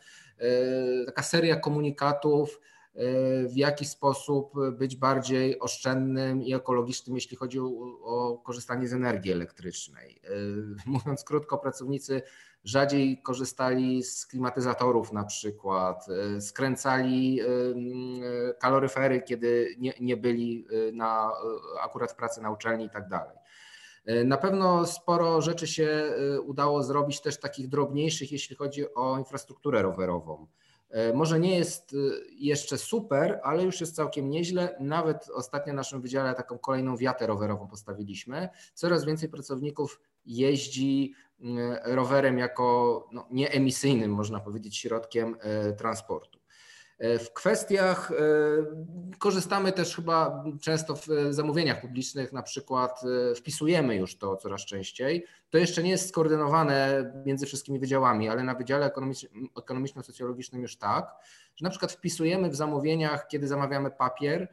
taka 1.06 1.24
seria 1.24 1.56
komunikatów, 1.56 2.60
w 3.48 3.56
jaki 3.56 3.86
sposób 3.86 4.54
być 4.72 4.96
bardziej 4.96 5.60
oszczędnym 5.60 6.44
i 6.44 6.54
ekologicznym, 6.54 7.16
jeśli 7.16 7.38
chodzi 7.38 7.60
o, 7.60 7.66
o, 8.04 8.38
korzystanie 8.38 8.88
z 8.88 8.94
energii 8.94 9.32
elektrycznej. 9.32 10.22
Mówiąc 10.86 11.24
krótko, 11.24 11.58
pracownicy 11.58 12.22
rzadziej 12.68 13.22
korzystali 13.22 14.04
z 14.04 14.26
klimatyzatorów 14.26 15.12
na 15.12 15.24
przykład, 15.24 16.06
e, 16.10 16.42
skręcali 16.42 17.42
e, 17.42 17.46
kaloryfery, 18.54 19.22
kiedy 19.22 19.76
nie, 19.80 19.94
nie 20.00 20.18
byli 20.18 20.68
na, 20.94 21.32
akurat 21.84 22.12
w 22.12 22.16
pracy 22.16 22.42
na 22.42 22.52
uczelni 22.52 22.86
i 22.86 22.90
tak 22.90 23.08
dalej. 23.10 23.38
Na 24.26 24.38
pewno 24.38 24.86
sporo 24.86 25.42
rzeczy 25.42 25.68
się 25.68 26.14
udało 26.46 26.84
zrobić 26.84 27.22
też 27.22 27.40
takich 27.40 27.68
drobniejszych, 27.68 28.32
jeśli 28.32 28.56
chodzi 28.56 28.94
o 28.94 29.18
infrastrukturę 29.18 29.82
rowerową. 29.82 30.48
Może 31.14 31.40
nie 31.40 31.58
jest 31.58 31.96
jeszcze 32.32 32.78
super, 32.78 33.40
ale 33.44 33.64
już 33.64 33.82
jest 33.82 33.96
całkiem 33.96 34.30
nieźle. 34.30 34.78
Nawet 34.80 35.30
ostatnio 35.34 35.74
na 35.74 35.78
naszym 35.78 36.02
wydziale 36.02 36.36
taką 36.36 36.58
kolejną 36.58 36.98
wiatę 36.98 37.28
rowerową 37.28 37.68
postawiliśmy. 37.68 38.50
Coraz 38.74 39.06
więcej 39.06 39.30
pracowników 39.30 40.00
jeździ 40.28 41.16
E, 41.44 41.96
rowerem 41.96 42.38
jako 42.38 43.08
no, 43.12 43.28
nieemisyjnym, 43.32 44.12
można 44.12 44.40
powiedzieć, 44.40 44.78
środkiem 44.78 45.38
e, 45.42 45.74
transportu. 45.74 46.40
E, 47.00 47.20
w 47.20 47.34
kwestiach 47.34 48.12
korzystamy 49.20 49.72
też 49.72 49.96
chyba 49.96 50.44
często 50.62 50.96
w 50.96 51.08
zamówieniach 51.30 51.82
publicznych, 51.82 52.34
na 52.34 52.42
przykład 52.42 53.02
wpisujemy 53.36 53.96
już 53.96 54.18
to 54.18 54.36
coraz 54.36 54.66
częściej. 54.66 55.26
To 55.50 55.58
jeszcze 55.58 55.84
nie 55.84 55.90
jest 55.90 56.10
skoordynowane 56.10 57.12
między 57.26 57.46
wszystkimi 57.46 57.80
wydziałami, 57.80 58.30
ale 58.30 58.44
na 58.44 58.56
Wydziale 58.56 58.92
Ekonomiczno-Socjologicznym 59.56 60.62
już 60.62 60.78
tak, 60.78 61.16
że 61.56 61.64
na 61.64 61.70
przykład 61.70 61.92
wpisujemy 61.92 62.50
w 62.50 62.56
zamówieniach, 62.56 63.28
kiedy 63.28 63.48
zamawiamy 63.48 63.92
papier, 63.92 64.50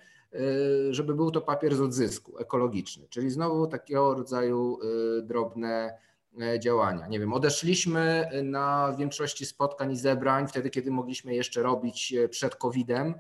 żeby 0.91 1.15
był 1.15 1.31
to 1.31 1.41
papier 1.41 1.77
z 1.77 1.81
odzysku 1.81 2.39
ekologiczny, 2.39 3.07
czyli 3.09 3.31
znowu 3.31 3.67
takiego 3.67 4.15
rodzaju 4.15 4.79
drobne 5.23 5.99
E, 6.41 6.61
działania. 6.61 7.07
Nie 7.07 7.21
wiem, 7.21 7.33
odeszliśmy 7.33 8.31
na 8.43 8.95
większości 8.99 9.47
spotkań 9.47 9.93
i 9.93 9.97
zebrań, 9.97 10.49
wtedy 10.49 10.71
kiedy 10.71 10.91
mogliśmy 10.91 11.35
jeszcze 11.35 11.63
robić 11.63 12.15
przed 12.31 12.57
COVID-em, 12.57 13.15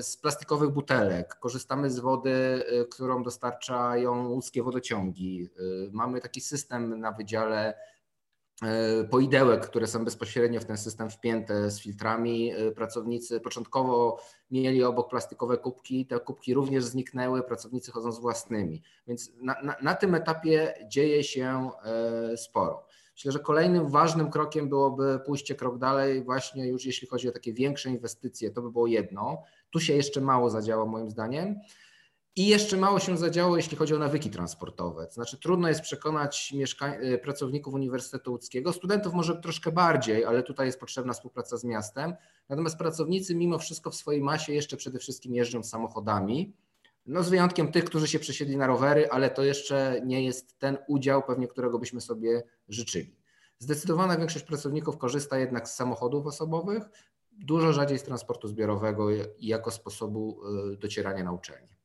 z 0.00 0.16
plastikowych 0.16 0.70
butelek. 0.70 1.34
Korzystamy 1.34 1.90
z 1.90 1.98
wody, 1.98 2.64
którą 2.90 3.22
dostarczają 3.22 4.28
łódzkie 4.28 4.62
wodociągi. 4.62 5.48
Mamy 5.92 6.20
taki 6.20 6.40
system 6.40 7.00
na 7.00 7.12
wydziale 7.12 7.74
poidełek, 9.10 9.66
które 9.66 9.86
są 9.86 10.04
bezpośrednio 10.04 10.60
w 10.60 10.64
ten 10.64 10.76
system 10.76 11.10
wpięte 11.10 11.70
z 11.70 11.80
filtrami. 11.80 12.52
E, 12.52 12.72
pracownicy 12.72 13.40
początkowo 13.40 14.20
mieli 14.50 14.84
obok 14.84 15.10
plastikowe 15.10 15.58
kubki, 15.58 16.06
te 16.06 16.20
kubki 16.20 16.54
również 16.54 16.84
zniknęły, 16.84 17.42
pracownicy 17.42 17.92
chodzą 17.92 18.12
z 18.12 18.20
własnymi. 18.20 18.82
Więc 19.06 19.32
na, 19.40 19.62
na, 19.62 19.76
na 19.82 19.94
tym 19.94 20.14
etapie 20.14 20.74
dzieje 20.88 21.24
się 21.24 21.70
e, 21.84 22.36
sporo. 22.36 22.86
Myślę, 23.14 23.32
że 23.32 23.38
kolejnym 23.38 23.88
ważnym 23.88 24.30
krokiem 24.30 24.68
byłoby 24.68 25.20
pójście 25.26 25.54
krok 25.54 25.78
dalej, 25.78 26.24
właśnie 26.24 26.66
już 26.66 26.86
jeśli 26.86 27.08
chodzi 27.08 27.28
o 27.28 27.32
takie 27.32 27.52
większe 27.52 27.90
inwestycje, 27.90 28.50
to 28.50 28.62
by 28.62 28.70
było 28.70 28.86
jedno. 28.86 29.42
Tu 29.70 29.80
się 29.80 29.94
jeszcze 29.94 30.20
mało 30.20 30.50
zadziała 30.50 30.86
moim 30.86 31.10
zdaniem. 31.10 31.60
I 32.38 32.46
jeszcze 32.46 32.76
mało 32.76 32.98
się 32.98 33.16
zadziało, 33.16 33.56
jeśli 33.56 33.76
chodzi 33.76 33.94
o 33.94 33.98
nawyki 33.98 34.30
transportowe. 34.30 35.06
To 35.06 35.12
znaczy, 35.12 35.38
trudno 35.38 35.68
jest 35.68 35.80
przekonać 35.80 36.52
mieszkań- 36.56 37.18
pracowników 37.22 37.74
Uniwersytetu 37.74 38.32
Łódzkiego, 38.32 38.72
studentów 38.72 39.14
może 39.14 39.36
troszkę 39.36 39.72
bardziej, 39.72 40.24
ale 40.24 40.42
tutaj 40.42 40.66
jest 40.66 40.80
potrzebna 40.80 41.12
współpraca 41.12 41.56
z 41.56 41.64
miastem. 41.64 42.14
Natomiast 42.48 42.78
pracownicy, 42.78 43.34
mimo 43.34 43.58
wszystko, 43.58 43.90
w 43.90 43.94
swojej 43.94 44.22
masie 44.22 44.52
jeszcze 44.52 44.76
przede 44.76 44.98
wszystkim 44.98 45.34
jeżdżą 45.34 45.62
samochodami. 45.62 46.52
No, 47.06 47.22
z 47.22 47.28
wyjątkiem 47.28 47.72
tych, 47.72 47.84
którzy 47.84 48.08
się 48.08 48.18
przesiedli 48.18 48.56
na 48.56 48.66
rowery, 48.66 49.10
ale 49.10 49.30
to 49.30 49.44
jeszcze 49.44 50.00
nie 50.04 50.24
jest 50.24 50.58
ten 50.58 50.78
udział, 50.88 51.22
pewnie 51.22 51.48
którego 51.48 51.78
byśmy 51.78 52.00
sobie 52.00 52.42
życzyli. 52.68 53.16
Zdecydowana 53.58 54.16
większość 54.16 54.44
pracowników 54.44 54.98
korzysta 54.98 55.38
jednak 55.38 55.68
z 55.68 55.74
samochodów 55.74 56.26
osobowych, 56.26 56.82
dużo 57.32 57.72
rzadziej 57.72 57.98
z 57.98 58.02
transportu 58.02 58.48
zbiorowego 58.48 59.08
jako 59.40 59.70
sposobu 59.70 60.40
y, 60.72 60.76
docierania 60.76 61.24
na 61.24 61.32
uczelnię. 61.32 61.75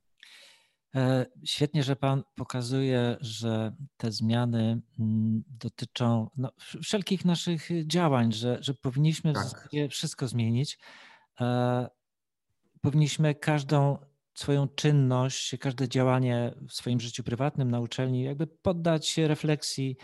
E, 0.95 1.25
świetnie, 1.45 1.83
że 1.83 1.95
Pan 1.95 2.23
pokazuje, 2.35 3.17
że 3.21 3.75
te 3.97 4.11
zmiany 4.11 4.81
mm, 4.99 5.43
dotyczą 5.47 6.29
no, 6.37 6.51
wszelkich 6.83 7.25
naszych 7.25 7.69
działań, 7.87 8.31
że, 8.31 8.57
że 8.61 8.73
powinniśmy 8.73 9.33
tak. 9.33 9.69
wszystko 9.89 10.27
zmienić. 10.27 10.79
E, 11.41 11.89
powinniśmy 12.81 13.35
każdą 13.35 13.97
swoją 14.33 14.67
czynność, 14.67 15.55
każde 15.59 15.89
działanie 15.89 16.53
w 16.67 16.73
swoim 16.73 16.99
życiu 16.99 17.23
prywatnym, 17.23 17.71
na 17.71 17.79
uczelni, 17.79 18.23
jakby 18.23 18.47
poddać 18.47 19.07
się 19.07 19.27
refleksji 19.27 19.97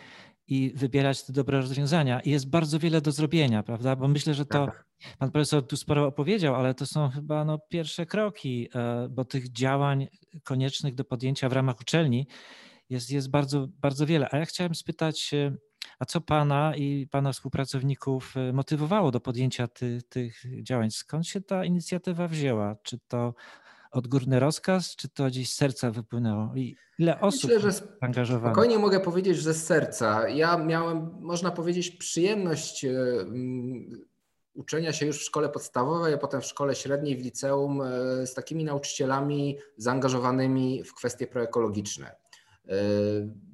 i 0.47 0.73
wybierać 0.75 1.23
te 1.23 1.33
dobre 1.33 1.61
rozwiązania. 1.61 2.19
I 2.19 2.29
jest 2.29 2.49
bardzo 2.49 2.79
wiele 2.79 3.01
do 3.01 3.11
zrobienia, 3.11 3.63
prawda? 3.63 3.95
Bo 3.95 4.07
myślę, 4.07 4.33
że 4.33 4.45
to 4.45 4.65
tak. 4.65 4.85
pan 5.19 5.31
profesor 5.31 5.67
tu 5.67 5.77
sporo 5.77 6.07
opowiedział, 6.07 6.55
ale 6.55 6.73
to 6.73 6.85
są 6.85 7.09
chyba 7.09 7.45
no, 7.45 7.59
pierwsze 7.69 8.05
kroki, 8.05 8.69
e, 8.75 9.07
bo 9.09 9.25
tych 9.25 9.51
działań 9.51 10.07
koniecznych 10.43 10.95
do 10.95 11.03
podjęcia 11.03 11.49
w 11.49 11.53
ramach 11.53 11.81
uczelni 11.81 12.27
jest, 12.89 13.11
jest 13.11 13.29
bardzo, 13.29 13.67
bardzo 13.81 14.05
wiele. 14.05 14.27
A 14.31 14.37
ja 14.37 14.45
chciałem 14.45 14.75
spytać, 14.75 15.33
e, 15.33 15.55
a 15.99 16.05
co 16.05 16.21
pana 16.21 16.75
i 16.75 17.07
pana 17.07 17.31
współpracowników 17.31 18.37
e, 18.37 18.53
motywowało 18.53 19.11
do 19.11 19.19
podjęcia 19.19 19.67
ty, 19.67 20.01
tych 20.09 20.43
działań? 20.63 20.91
Skąd 20.91 21.27
się 21.27 21.41
ta 21.41 21.65
inicjatywa 21.65 22.27
wzięła? 22.27 22.75
Czy 22.83 22.99
to 23.07 23.33
odgórny 23.97 24.39
rozkaz, 24.39 24.95
czy 24.95 25.09
to 25.09 25.27
gdzieś 25.27 25.53
z 25.53 25.55
serca 25.55 25.91
wypłynęło? 25.91 26.51
I 26.55 26.75
ile 26.99 27.19
osób 27.19 27.51
Myślę, 27.51 27.71
że 27.71 27.79
angażowanych? 28.01 28.55
Spokojnie 28.55 28.79
mogę 28.79 28.99
powiedzieć, 28.99 29.37
że 29.37 29.53
z 29.53 29.65
serca. 29.65 30.29
Ja 30.29 30.57
miałem, 30.57 31.09
można 31.19 31.51
powiedzieć, 31.51 31.91
przyjemność 31.91 32.85
e, 32.85 32.91
uczenia 34.53 34.93
się 34.93 35.05
już 35.05 35.19
w 35.19 35.23
szkole 35.23 35.49
podstawowej, 35.49 36.13
a 36.13 36.17
potem 36.17 36.41
w 36.41 36.45
szkole 36.45 36.75
średniej, 36.75 37.17
w 37.17 37.23
liceum 37.23 37.81
e, 37.81 38.27
z 38.27 38.33
takimi 38.33 38.63
nauczycielami 38.63 39.57
zaangażowanymi 39.77 40.83
w 40.83 40.93
kwestie 40.93 41.27
proekologiczne. 41.27 42.15
E, 42.69 42.73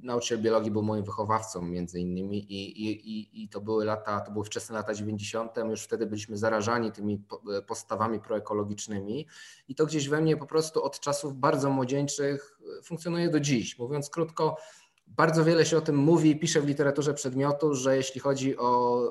nauczyciel 0.03 0.41
biologii 0.41 0.71
był 0.71 0.83
moim 0.83 1.03
wychowawcą 1.03 1.61
między 1.61 1.99
innymi 1.99 2.37
i, 2.37 2.89
i, 2.89 3.43
i 3.43 3.49
to 3.49 3.61
były 3.61 3.85
lata, 3.85 4.19
to 4.19 4.31
były 4.31 4.45
wczesne 4.45 4.75
lata 4.75 4.93
90. 4.93 5.51
Już 5.69 5.83
wtedy 5.83 6.05
byliśmy 6.05 6.37
zarażani 6.37 6.91
tymi 6.91 7.23
postawami 7.67 8.19
proekologicznymi 8.19 9.27
i 9.67 9.75
to 9.75 9.85
gdzieś 9.85 10.09
we 10.09 10.21
mnie 10.21 10.37
po 10.37 10.45
prostu 10.45 10.83
od 10.83 10.99
czasów 10.99 11.39
bardzo 11.39 11.69
młodzieńczych 11.69 12.59
funkcjonuje 12.83 13.29
do 13.29 13.39
dziś. 13.39 13.79
Mówiąc 13.79 14.09
krótko, 14.09 14.57
bardzo 15.07 15.45
wiele 15.45 15.65
się 15.65 15.77
o 15.77 15.81
tym 15.81 15.95
mówi 15.95 16.29
i 16.29 16.39
pisze 16.39 16.61
w 16.61 16.67
literaturze 16.67 17.13
przedmiotu, 17.13 17.73
że 17.73 17.97
jeśli 17.97 18.21
chodzi 18.21 18.57
o 18.57 19.01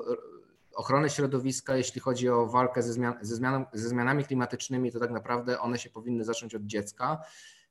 ochronę 0.75 1.09
środowiska, 1.09 1.77
jeśli 1.77 2.01
chodzi 2.01 2.29
o 2.29 2.45
walkę 2.45 2.83
ze, 2.83 2.93
zmian, 2.93 3.13
ze, 3.21 3.35
ze 3.73 3.89
zmianami 3.89 4.25
klimatycznymi, 4.25 4.91
to 4.91 4.99
tak 4.99 5.11
naprawdę 5.11 5.59
one 5.59 5.79
się 5.79 5.89
powinny 5.89 6.23
zacząć 6.23 6.55
od 6.55 6.63
dziecka 6.63 7.21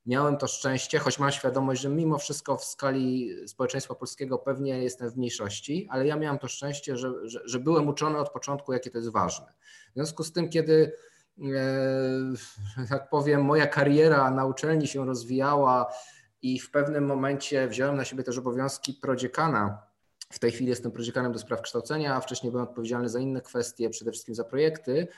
miałem 0.06 0.36
to 0.36 0.46
szczęście, 0.46 0.98
choć 0.98 1.18
mam 1.18 1.32
świadomość, 1.32 1.82
że 1.82 1.88
mimo 1.88 2.18
wszystko 2.18 2.56
w 2.56 2.64
skali 2.64 3.30
społeczeństwa 3.48 3.94
polskiego 3.94 4.38
pewnie 4.38 4.82
jestem 4.82 5.10
w 5.10 5.16
mniejszości, 5.16 5.88
ale 5.90 6.06
ja 6.06 6.16
miałem 6.16 6.38
to 6.38 6.48
szczęście, 6.48 6.96
że, 6.96 7.12
że, 7.28 7.40
że 7.44 7.58
byłem 7.58 7.88
uczony 7.88 8.18
od 8.18 8.30
początku, 8.30 8.72
jakie 8.72 8.90
to 8.90 8.98
jest 8.98 9.10
ważne. 9.10 9.46
W 9.90 9.94
związku 9.94 10.24
z 10.24 10.32
tym, 10.32 10.48
kiedy 10.48 10.92
tak 12.88 13.08
powiem, 13.08 13.44
moja 13.44 13.66
kariera 13.66 14.30
na 14.30 14.46
uczelni 14.46 14.86
się 14.86 15.06
rozwijała 15.06 15.92
i 16.42 16.58
w 16.58 16.70
pewnym 16.70 17.06
momencie 17.06 17.68
wziąłem 17.68 17.96
na 17.96 18.04
siebie 18.04 18.22
też 18.22 18.38
obowiązki 18.38 18.94
prodziekana. 18.94 19.82
W 20.30 20.38
tej 20.38 20.52
chwili 20.52 20.70
jestem 20.70 20.92
prodziekanem 20.92 21.32
do 21.32 21.38
spraw 21.38 21.62
kształcenia, 21.62 22.16
a 22.16 22.20
wcześniej 22.20 22.52
byłem 22.52 22.68
odpowiedzialny 22.68 23.08
za 23.08 23.20
inne 23.20 23.40
kwestie, 23.40 23.90
przede 23.90 24.10
wszystkim 24.10 24.34
za 24.34 24.44
projekty 24.44 25.08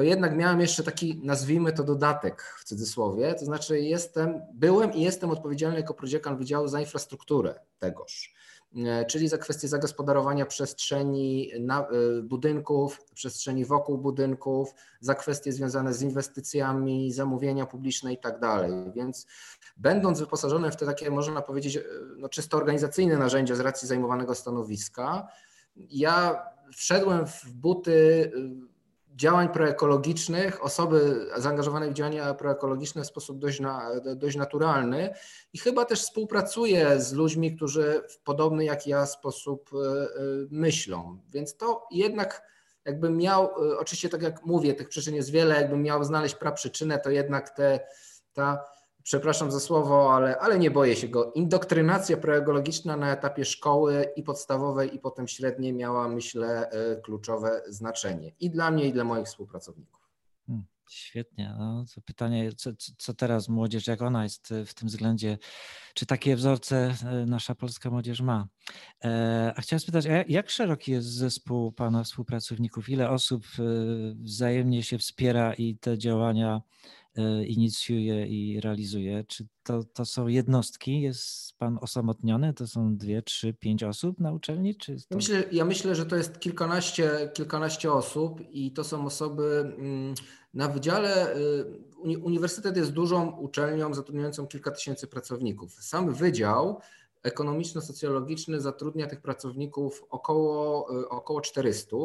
to 0.00 0.04
jednak 0.04 0.36
miałem 0.36 0.60
jeszcze 0.60 0.82
taki, 0.82 1.20
nazwijmy 1.24 1.72
to 1.72 1.84
dodatek 1.84 2.42
w 2.58 2.64
cudzysłowie, 2.64 3.34
to 3.34 3.44
znaczy 3.44 3.80
jestem, 3.80 4.40
byłem 4.54 4.92
i 4.92 5.02
jestem 5.02 5.30
odpowiedzialny 5.30 5.76
jako 5.76 5.94
prodziekan 5.94 6.36
Wydziału 6.36 6.68
za 6.68 6.80
infrastrukturę 6.80 7.60
tegoż, 7.78 8.34
e, 8.76 9.04
czyli 9.04 9.28
za 9.28 9.38
kwestię 9.38 9.68
zagospodarowania 9.68 10.46
przestrzeni 10.46 11.50
na, 11.60 11.80
e, 11.80 12.22
budynków, 12.22 13.04
przestrzeni 13.14 13.64
wokół 13.64 13.98
budynków, 13.98 14.74
za 15.00 15.14
kwestie 15.14 15.52
związane 15.52 15.94
z 15.94 16.02
inwestycjami, 16.02 17.12
zamówienia 17.12 17.66
publiczne 17.66 18.12
i 18.12 18.18
tak 18.18 18.40
dalej. 18.40 18.72
Więc 18.94 19.26
będąc 19.76 20.20
wyposażonym 20.20 20.72
w 20.72 20.76
te 20.76 20.86
takie, 20.86 21.10
można 21.10 21.42
powiedzieć, 21.42 21.76
e, 21.76 21.82
no, 22.16 22.28
czysto 22.28 22.56
organizacyjne 22.56 23.18
narzędzia 23.18 23.54
z 23.54 23.60
racji 23.60 23.88
zajmowanego 23.88 24.34
stanowiska, 24.34 25.28
ja 25.76 26.42
wszedłem 26.72 27.26
w 27.26 27.52
buty 27.52 28.32
działań 29.16 29.48
proekologicznych, 29.48 30.64
osoby 30.64 31.26
zaangażowane 31.36 31.90
w 31.90 31.92
działania 31.92 32.34
proekologiczne 32.34 33.02
w 33.02 33.06
sposób 33.06 33.38
dość, 33.38 33.60
na, 33.60 33.90
dość 34.16 34.36
naturalny 34.36 35.14
i 35.52 35.58
chyba 35.58 35.84
też 35.84 36.02
współpracuję 36.02 37.00
z 37.00 37.12
ludźmi, 37.12 37.56
którzy 37.56 38.02
w 38.08 38.18
podobny 38.18 38.64
jak 38.64 38.86
ja 38.86 39.06
sposób 39.06 39.70
myślą. 40.50 41.18
Więc 41.28 41.56
to 41.56 41.86
jednak 41.90 42.50
jakbym 42.84 43.16
miał, 43.16 43.50
oczywiście 43.78 44.08
tak 44.08 44.22
jak 44.22 44.44
mówię, 44.44 44.74
tych 44.74 44.88
przyczyn 44.88 45.14
jest 45.14 45.30
wiele, 45.30 45.54
jakbym 45.54 45.82
miał 45.82 46.04
znaleźć 46.04 46.34
praprzyczynę, 46.34 46.98
to 46.98 47.10
jednak 47.10 47.50
te, 47.50 47.80
ta 48.32 48.64
przepraszam 49.02 49.50
za 49.50 49.60
słowo, 49.60 50.14
ale, 50.14 50.38
ale 50.38 50.58
nie 50.58 50.70
boję 50.70 50.96
się 50.96 51.08
go. 51.08 51.32
Indoktrynacja 51.32 52.16
proekologiczna 52.16 52.96
na 52.96 53.12
etapie 53.12 53.44
szkoły 53.44 54.06
i 54.16 54.22
podstawowej, 54.22 54.96
i 54.96 54.98
potem 54.98 55.28
średniej 55.28 55.72
miała, 55.72 56.08
myślę, 56.08 56.70
e, 56.70 56.96
kluczowe 56.96 57.62
znaczenie 57.68 58.32
i 58.40 58.50
dla 58.50 58.70
mnie, 58.70 58.84
i 58.84 58.92
dla 58.92 59.04
moich 59.04 59.26
współpracowników. 59.26 60.00
Hmm, 60.46 60.66
świetnie. 60.90 61.54
No, 61.58 61.84
to 61.94 62.00
pytanie, 62.00 62.52
co, 62.52 62.70
co 62.98 63.14
teraz 63.14 63.48
młodzież, 63.48 63.86
jak 63.86 64.02
ona 64.02 64.22
jest 64.22 64.54
w 64.66 64.74
tym 64.74 64.88
względzie, 64.88 65.38
czy 65.94 66.06
takie 66.06 66.36
wzorce 66.36 66.94
e, 67.04 67.26
nasza 67.26 67.54
polska 67.54 67.90
młodzież 67.90 68.20
ma? 68.20 68.48
E, 69.04 69.52
a 69.56 69.60
chciałem 69.60 69.80
spytać, 69.80 70.04
jak 70.28 70.50
szeroki 70.50 70.92
jest 70.92 71.08
zespół 71.08 71.72
Pana 71.72 72.04
współpracowników? 72.04 72.88
Ile 72.88 73.10
osób 73.10 73.44
wzajemnie 74.14 74.82
się 74.82 74.98
wspiera 74.98 75.54
i 75.54 75.76
te 75.76 75.98
działania 75.98 76.60
E, 76.60 76.99
inicjuje 77.46 78.26
i 78.26 78.60
realizuje. 78.60 79.24
Czy 79.24 79.46
to, 79.62 79.84
to 79.84 80.04
są 80.04 80.26
jednostki? 80.26 81.00
Jest 81.00 81.58
pan 81.58 81.78
osamotniony? 81.80 82.54
To 82.54 82.66
są 82.66 82.96
dwie, 82.96 83.22
trzy, 83.22 83.54
pięć 83.54 83.82
osób 83.82 84.20
na 84.20 84.32
uczelni? 84.32 84.76
Czy 84.76 84.96
to... 84.96 85.02
ja, 85.10 85.16
myślę, 85.16 85.44
ja 85.52 85.64
myślę, 85.64 85.94
że 85.94 86.06
to 86.06 86.16
jest 86.16 86.40
kilkanaście, 86.40 87.30
kilkanaście 87.34 87.92
osób 87.92 88.40
i 88.50 88.72
to 88.72 88.84
są 88.84 89.06
osoby 89.06 89.74
mm, 89.78 90.14
na 90.54 90.68
wydziale. 90.68 91.36
Y, 91.36 92.18
uniwersytet 92.18 92.76
jest 92.76 92.92
dużą 92.92 93.30
uczelnią 93.30 93.94
zatrudniającą 93.94 94.46
kilka 94.46 94.70
tysięcy 94.70 95.06
pracowników. 95.06 95.72
Sam 95.72 96.14
wydział 96.14 96.80
ekonomiczno-socjologiczny 97.22 98.60
zatrudnia 98.60 99.06
tych 99.06 99.20
pracowników 99.20 100.04
około, 100.10 100.86
y, 101.00 101.08
około 101.08 101.40
400 101.40 101.96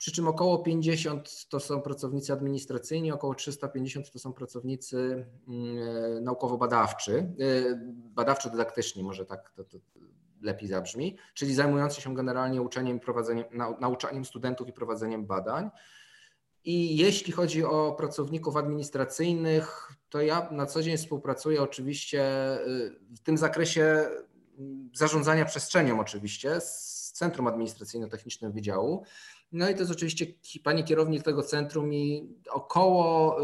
przy 0.00 0.12
czym 0.12 0.28
około 0.28 0.58
50 0.58 1.48
to 1.48 1.60
są 1.60 1.82
pracownicy 1.82 2.32
administracyjni, 2.32 3.12
około 3.12 3.34
350 3.34 4.10
to 4.10 4.18
są 4.18 4.32
pracownicy 4.32 5.26
mm, 5.48 6.24
naukowo-badawczy, 6.24 7.18
e, 7.18 7.80
badawczo-dydaktyczni, 8.14 9.02
może 9.02 9.26
tak 9.26 9.50
to, 9.50 9.64
to 9.64 9.78
lepiej 10.42 10.68
zabrzmi, 10.68 11.16
czyli 11.34 11.54
zajmujący 11.54 12.00
się 12.00 12.14
generalnie 12.14 12.62
uczeniem 12.62 12.96
i 12.96 13.00
prowadzeniem, 13.00 13.44
nauczaniem 13.80 14.24
studentów 14.24 14.68
i 14.68 14.72
prowadzeniem 14.72 15.26
badań. 15.26 15.70
I 16.64 16.96
jeśli 16.96 17.32
chodzi 17.32 17.64
o 17.64 17.92
pracowników 17.92 18.56
administracyjnych, 18.56 19.92
to 20.08 20.20
ja 20.20 20.48
na 20.50 20.66
co 20.66 20.82
dzień 20.82 20.96
współpracuję 20.96 21.62
oczywiście 21.62 22.22
e, 22.22 22.60
w 23.16 23.20
tym 23.22 23.38
zakresie 23.38 23.82
mm, 24.58 24.90
zarządzania 24.94 25.44
przestrzenią 25.44 26.00
oczywiście 26.00 26.60
z 26.60 26.99
Centrum 27.12 27.46
Administracyjno-Technicznym 27.46 28.52
Wydziału. 28.52 29.04
No 29.52 29.70
i 29.70 29.74
to 29.74 29.80
jest 29.80 29.92
oczywiście 29.92 30.26
pani 30.64 30.84
kierownik 30.84 31.22
tego 31.22 31.42
centrum 31.42 31.94
i 31.94 32.36
około 32.50 33.36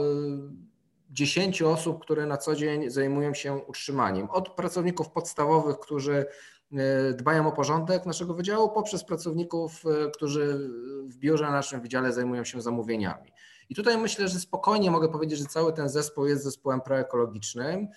10 1.10 1.60
y, 1.60 1.68
osób, 1.68 2.02
które 2.02 2.26
na 2.26 2.36
co 2.36 2.54
dzień 2.54 2.90
zajmują 2.90 3.34
się 3.34 3.54
utrzymaniem. 3.54 4.30
Od 4.30 4.48
pracowników 4.48 5.10
podstawowych, 5.10 5.78
którzy 5.78 6.26
y, 6.72 6.76
dbają 7.14 7.48
o 7.48 7.52
porządek 7.52 8.06
naszego 8.06 8.34
wydziału, 8.34 8.68
poprzez 8.68 9.04
pracowników, 9.04 9.84
y, 10.06 10.10
którzy 10.10 10.70
w 11.04 11.16
biurze 11.16 11.44
na 11.44 11.50
naszym 11.50 11.80
wydziale 11.80 12.12
zajmują 12.12 12.44
się 12.44 12.60
zamówieniami. 12.60 13.32
I 13.68 13.74
tutaj 13.74 13.98
myślę, 13.98 14.28
że 14.28 14.40
spokojnie 14.40 14.90
mogę 14.90 15.08
powiedzieć, 15.08 15.38
że 15.38 15.44
cały 15.44 15.72
ten 15.72 15.88
zespół 15.88 16.26
jest 16.26 16.44
zespołem 16.44 16.80
proekologicznym. 16.80 17.88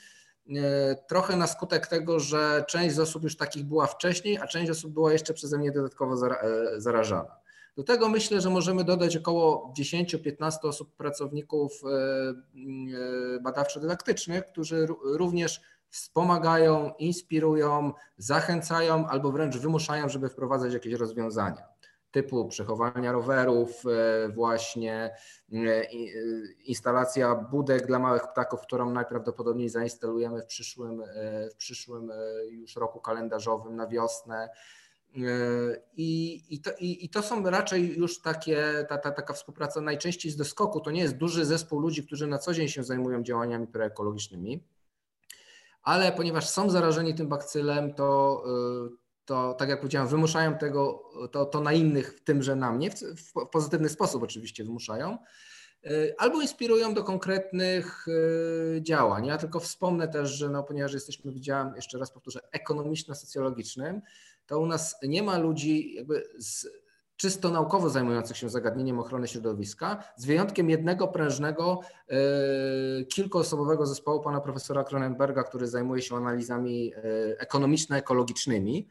Trochę 1.08 1.36
na 1.38 1.48
skutek 1.48 1.88
tego, 1.88 2.20
że 2.20 2.65
część 2.68 2.96
z 2.96 3.00
osób 3.00 3.24
już 3.24 3.38
takich 3.38 3.65
była 3.65 3.88
wcześniej, 3.88 4.38
a 4.38 4.48
część 4.48 4.72
osób 4.72 4.94
była 4.94 5.13
jeszcze 5.13 5.34
przeze 5.34 5.58
mnie 5.58 5.72
dodatkowo 5.72 6.27
e, 6.27 6.82
zarażana. 6.82 7.36
Do 7.77 7.84
tego 7.84 8.10
myślę, 8.10 8.41
że 8.41 8.50
możemy 8.50 8.84
dodać 8.84 9.18
około 9.18 9.74
10-15 9.79 10.51
osób, 10.63 10.96
pracowników 10.96 11.82
e, 11.84 11.88
e, 11.88 13.39
badawczo-dydaktycznych, 13.39 14.46
którzy 14.46 14.88
również 15.03 15.62
wspomagają, 15.90 16.92
inspirują, 17.00 17.94
zachęcają 18.18 19.07
albo 19.07 19.31
wręcz 19.31 19.57
wymuszają, 19.57 20.09
żeby 20.09 20.29
wprowadzać 20.29 20.74
jakieś 20.74 20.94
rozwiązania 20.94 21.78
typu 22.11 22.48
przechowania 22.48 23.11
rowerów, 23.11 23.83
e, 23.85 24.29
właśnie 24.29 25.15
instalacja 26.65 27.35
budek 27.35 27.87
dla 27.87 28.00
małych 28.00 28.27
ptaków, 28.27 28.61
którą 28.61 28.91
najprawdopodobniej 28.91 29.69
zainstalujemy 29.69 30.41
w 30.41 30.45
przyszłym, 30.45 31.03
w 31.51 31.55
przyszłym 31.55 32.11
już 32.51 32.75
roku 32.75 33.00
kalendarzowym 33.00 33.75
na 33.75 33.87
wiosnę. 33.87 34.50
I, 35.98 36.41
i, 36.50 36.61
to, 36.61 36.72
i, 36.79 37.05
I, 37.05 37.09
to 37.09 37.22
są 37.22 37.43
raczej 37.50 37.98
już 37.98 38.22
takie, 38.22 38.85
ta, 38.89 38.98
ta, 38.98 39.11
taka 39.11 39.33
współpraca 39.33 39.81
najczęściej 39.81 40.31
z 40.31 40.35
doskoku. 40.35 40.79
To 40.79 40.91
nie 40.91 41.01
jest 41.01 41.17
duży 41.17 41.45
zespół 41.45 41.79
ludzi, 41.79 42.05
którzy 42.05 42.27
na 42.27 42.37
co 42.37 42.53
dzień 42.53 42.67
się 42.67 42.83
zajmują 42.83 43.24
działaniami 43.24 43.67
proekologicznymi, 43.67 44.63
ale 45.83 46.11
ponieważ 46.11 46.50
są 46.50 46.69
zarażeni 46.69 47.15
tym 47.15 47.27
bakcylem, 47.27 47.93
to, 47.93 48.43
to 49.29 49.53
tak 49.53 49.70
jak 49.70 49.79
powiedziałem, 49.79 50.07
wymuszają 50.07 50.57
tego, 50.57 51.03
to, 51.31 51.46
to 51.46 51.61
na 51.61 51.74
innych, 51.74 52.13
w 52.18 52.24
tym, 52.24 52.44
że 52.44 52.55
na 52.55 52.72
mnie, 52.72 52.92
w, 52.92 52.96
w 52.96 53.33
pozytywny 53.51 53.89
sposób 53.89 54.24
oczywiście 54.24 54.63
wymuszają, 54.63 55.18
y, 55.85 56.15
albo 56.18 56.42
inspirują 56.42 56.94
do 56.94 57.03
konkretnych 57.03 58.07
y, 58.07 58.81
działań. 58.81 59.25
Ja 59.25 59.37
tylko 59.37 59.59
wspomnę 59.59 60.07
też, 60.07 60.29
że 60.29 60.50
no, 60.50 60.63
ponieważ 60.63 60.94
jesteśmy 60.94 61.31
wydziałem, 61.31 61.75
jeszcze 61.75 61.98
raz 61.98 62.11
powtórzę, 62.11 62.39
ekonomiczno-socjologicznym, 62.51 64.01
to 64.46 64.59
u 64.59 64.65
nas 64.65 64.96
nie 65.03 65.24
ma 65.24 65.37
ludzi 65.37 65.94
jakby 65.94 66.24
z, 66.37 66.68
czysto 67.15 67.50
naukowo 67.50 67.89
zajmujących 67.89 68.37
się 68.37 68.50
zagadnieniem 68.50 69.00
ochrony 69.00 69.27
środowiska, 69.27 70.03
z 70.18 70.25
wyjątkiem 70.25 70.70
jednego 70.70 71.07
prężnego, 71.07 71.81
kilkuosobowego 73.09 73.85
zespołu 73.85 74.22
pana 74.22 74.42
profesora 74.42 74.83
Cronenberga, 74.83 75.44
który 75.44 75.68
zajmuje 75.68 76.01
się 76.01 76.15
analizami 76.15 76.94
e, 76.94 77.01
ekonomiczno-ekologicznymi. 77.39 78.89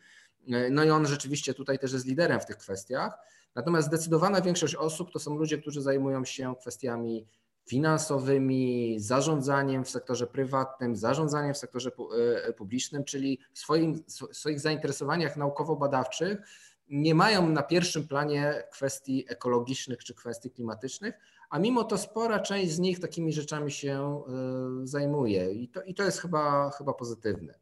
E, 0.53 0.71
no 0.71 0.85
i 0.85 0.91
on 0.91 1.07
rzeczywiście 1.07 1.55
tutaj 1.55 1.79
też 1.79 1.93
jest 1.93 2.07
liderem 2.07 2.41
w 2.41 2.47
tych 2.47 2.57
kwestiach. 2.57 3.19
Natomiast 3.55 3.89
zdecydowana 3.89 4.41
większość 4.41 4.75
osób 4.75 5.13
to 5.13 5.19
są 5.19 5.37
ludzie, 5.37 5.59
którzy 5.59 5.83
zajmują 5.83 6.25
się 6.25 6.55
kwestiami 6.61 7.27
finansowymi, 7.69 8.97
zarządzaniem 9.01 9.85
w 9.85 9.91
sektorze 9.91 10.27
prywatnym, 10.27 10.97
zarządzaniem 10.97 11.55
w 11.55 11.59
sektorze 11.59 11.91
e, 12.47 12.53
publicznym, 12.53 13.05
czyli 13.05 13.39
w 13.53 13.59
swoim, 13.59 14.05
w 14.33 14.37
swoich 14.37 14.61
zainteresowaniach 14.61 15.37
naukowo-badawczych 15.37 16.39
nie 16.89 17.15
mają 17.15 17.49
na 17.49 17.63
pierwszym 17.63 18.09
planie 18.09 18.63
kwestii 18.73 19.25
ekologicznych 19.29 20.05
czy 20.05 20.15
kwestii 20.15 20.51
klimatycznych, 20.51 21.15
a 21.51 21.59
mimo 21.59 21.85
to 21.85 21.99
spora 21.99 22.41
część 22.41 22.73
z 22.73 22.79
nich 22.79 23.01
takimi 23.01 23.33
rzeczami 23.33 23.71
się 23.71 23.93
e, 23.93 24.87
zajmuje 24.87 25.53
i 25.53 25.69
to, 25.69 25.83
i 25.83 25.95
to 25.95 26.03
jest 26.03 26.21
chyba, 26.21 26.71
chyba 26.71 26.93
pozytywne. 26.93 27.55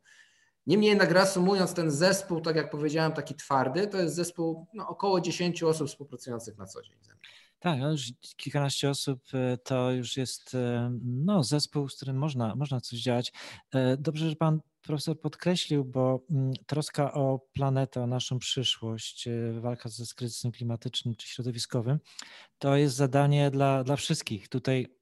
Niemniej 0.67 0.89
jednak 0.89 1.11
reasumując 1.11 1.75
ten 1.75 1.91
zespół, 1.91 2.41
tak 2.41 2.57
jak 2.57 2.71
powiedziałem, 2.71 3.13
taki 3.13 3.35
twardy, 3.35 3.87
to 3.87 3.99
jest 3.99 4.15
zespół 4.15 4.67
no, 4.75 4.89
około 4.89 5.21
10 5.21 5.63
osób 5.63 5.89
współpracujących 5.89 6.59
na 6.59 6.67
co 6.67 6.83
dzień. 6.83 6.97
Tak, 7.59 7.81
no 7.81 7.91
już 7.91 8.13
kilkanaście 8.37 8.91
osób 8.91 9.23
e, 9.35 9.57
to 9.57 9.91
już 9.93 10.17
jest 10.17 10.55
e, 10.55 10.99
no, 11.03 11.43
zespół, 11.43 11.89
z 11.89 11.97
którym 11.97 12.17
można, 12.17 12.55
można 12.55 12.81
coś 12.81 12.99
działać. 13.01 13.33
E, 13.75 13.97
dobrze, 13.97 14.31
że 14.31 14.37
pan 14.37 14.61
profesor 14.83 15.21
podkreślił, 15.21 15.85
bo 15.85 16.21
mm, 16.31 16.53
troska 16.67 17.13
o 17.13 17.41
planetę, 17.53 18.03
o 18.03 18.07
naszą 18.07 18.39
przyszłość, 18.39 19.29
walka 19.61 19.89
ze 19.89 20.05
kryzysem 20.17 20.53
klimatycznym 20.53 21.15
czy 21.15 21.29
środowiskowym, 21.29 21.99
to 22.59 22.77
jest 22.77 22.97
zadanie 22.97 23.51
dla, 23.51 23.85
dla 23.85 23.97
wszystkich. 23.97 24.49
Tutaj 24.49 24.96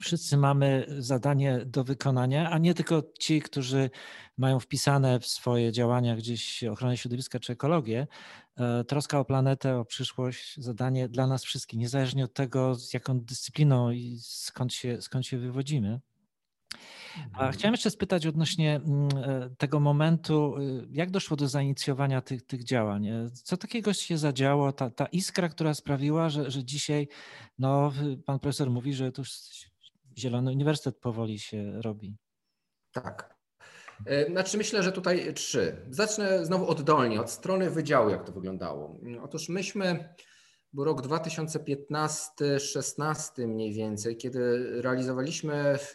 wszyscy 0.00 0.36
mamy 0.36 0.86
zadanie 0.98 1.60
do 1.66 1.84
wykonania, 1.84 2.50
a 2.50 2.58
nie 2.58 2.74
tylko 2.74 3.02
ci, 3.18 3.42
którzy 3.42 3.90
mają 4.36 4.60
wpisane 4.60 5.20
w 5.20 5.26
swoje 5.26 5.72
działania 5.72 6.16
gdzieś 6.16 6.64
ochronę 6.64 6.96
środowiska 6.96 7.38
czy 7.38 7.52
ekologię. 7.52 8.06
E, 8.56 8.84
troska 8.84 9.18
o 9.18 9.24
planetę, 9.24 9.78
o 9.78 9.84
przyszłość, 9.84 10.60
zadanie 10.60 11.08
dla 11.08 11.26
nas 11.26 11.44
wszystkich, 11.44 11.78
niezależnie 11.78 12.24
od 12.24 12.34
tego, 12.34 12.74
z 12.74 12.94
jaką 12.94 13.20
dyscypliną 13.20 13.90
i 13.90 14.18
skąd 14.22 14.72
się, 14.74 15.02
skąd 15.02 15.26
się 15.26 15.38
wywodzimy. 15.38 16.00
A 17.16 17.26
mhm. 17.26 17.52
chciałem 17.52 17.72
jeszcze 17.72 17.90
spytać 17.90 18.26
odnośnie 18.26 18.76
mm, 18.76 19.08
e, 19.16 19.50
tego 19.58 19.80
momentu, 19.80 20.56
y, 20.56 20.88
jak 20.90 21.10
doszło 21.10 21.36
do 21.36 21.48
zainicjowania 21.48 22.20
tych, 22.20 22.42
tych 22.42 22.64
działań? 22.64 23.06
E, 23.08 23.30
co 23.30 23.56
takiego 23.56 23.92
się 23.92 24.18
zadziało? 24.18 24.72
Ta, 24.72 24.90
ta 24.90 25.06
iskra, 25.06 25.48
która 25.48 25.74
sprawiła, 25.74 26.28
że, 26.28 26.50
że 26.50 26.64
dzisiaj, 26.64 27.08
no, 27.58 27.92
pan 28.26 28.38
profesor 28.38 28.70
mówi, 28.70 28.94
że 28.94 29.12
to 29.12 29.22
Zielony 30.18 30.50
Uniwersytet 30.50 30.98
powoli 30.98 31.38
się 31.38 31.80
robi. 31.82 32.16
Tak. 32.92 33.38
E, 34.06 34.26
znaczy 34.26 34.58
myślę, 34.58 34.82
że 34.82 34.92
tutaj 34.92 35.34
trzy. 35.34 35.86
Zacznę 35.90 36.46
znowu 36.46 36.68
oddolnie, 36.68 37.20
od 37.20 37.30
strony 37.30 37.70
wydziału, 37.70 38.10
jak 38.10 38.24
to 38.24 38.32
wyglądało. 38.32 39.00
Otóż 39.22 39.48
myśmy 39.48 40.14
był 40.72 40.84
rok 40.84 41.02
2015-16 41.02 43.46
mniej 43.46 43.72
więcej, 43.72 44.16
kiedy 44.16 44.66
realizowaliśmy 44.82 45.78
w, 45.78 45.94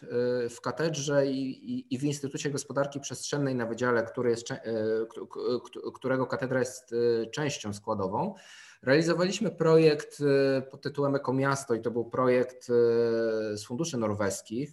w 0.50 0.60
katedrze 0.60 1.26
i, 1.26 1.74
i, 1.74 1.94
i, 1.94 1.98
w 1.98 2.04
Instytucie 2.04 2.50
Gospodarki 2.50 3.00
Przestrzennej 3.00 3.54
na 3.54 3.66
wydziale, 3.66 4.02
który 4.02 4.30
jest, 4.30 4.50
e, 4.50 4.60
którego 5.94 6.26
katedra 6.26 6.58
jest 6.58 6.92
e, 6.92 6.96
częścią 7.26 7.72
składową, 7.72 8.34
realizowaliśmy 8.84 9.50
projekt 9.50 10.18
e, 10.20 10.62
pod 10.62 10.82
tytułem 10.82 11.14
Ekomiasto 11.14 11.74
i 11.74 11.80
to 11.80 11.90
był 11.90 12.04
projekt 12.04 12.66
z 13.54 13.64
funduszy 13.64 13.98
norweskich. 13.98 14.72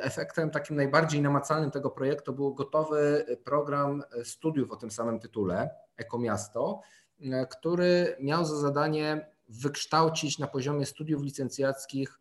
Efektem 0.00 0.50
takim 0.50 0.76
najbardziej 0.76 1.22
namacalnym 1.22 1.70
tego 1.70 1.90
projektu 1.90 2.32
był 2.32 2.54
gotowy 2.54 3.26
program 3.44 4.02
studiów 4.24 4.70
o 4.70 4.76
tym 4.76 4.90
samym 4.90 5.20
tytule, 5.20 5.70
Ekomiasto, 5.96 6.82
E, 7.20 7.46
który 7.46 8.16
miał 8.20 8.44
za 8.44 8.56
zadanie 8.56 9.26
wykształcić 9.48 10.38
na 10.38 10.46
poziomie 10.46 10.86
studiów 10.86 11.22
licencjackich, 11.22 12.18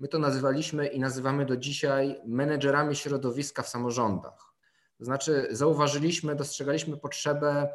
my 0.00 0.08
to 0.08 0.18
nazywaliśmy 0.18 0.86
i 0.86 1.00
nazywamy 1.00 1.46
do 1.46 1.56
dzisiaj 1.56 2.20
menedżerami 2.26 2.96
środowiska 2.96 3.62
w 3.62 3.68
samorządach. 3.68 4.54
To 4.98 5.04
znaczy, 5.04 5.48
zauważyliśmy, 5.50 6.36
dostrzegaliśmy 6.36 6.96
potrzebę 6.96 7.68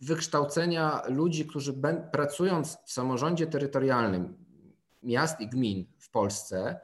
wykształcenia 0.00 1.02
ludzi, 1.08 1.46
którzy 1.46 1.74
pracując 2.12 2.78
w 2.84 2.92
samorządzie 2.92 3.46
terytorialnym 3.46 4.44
miast 5.02 5.40
i 5.40 5.48
gmin 5.48 5.86
w 5.98 6.10
Polsce, 6.10 6.80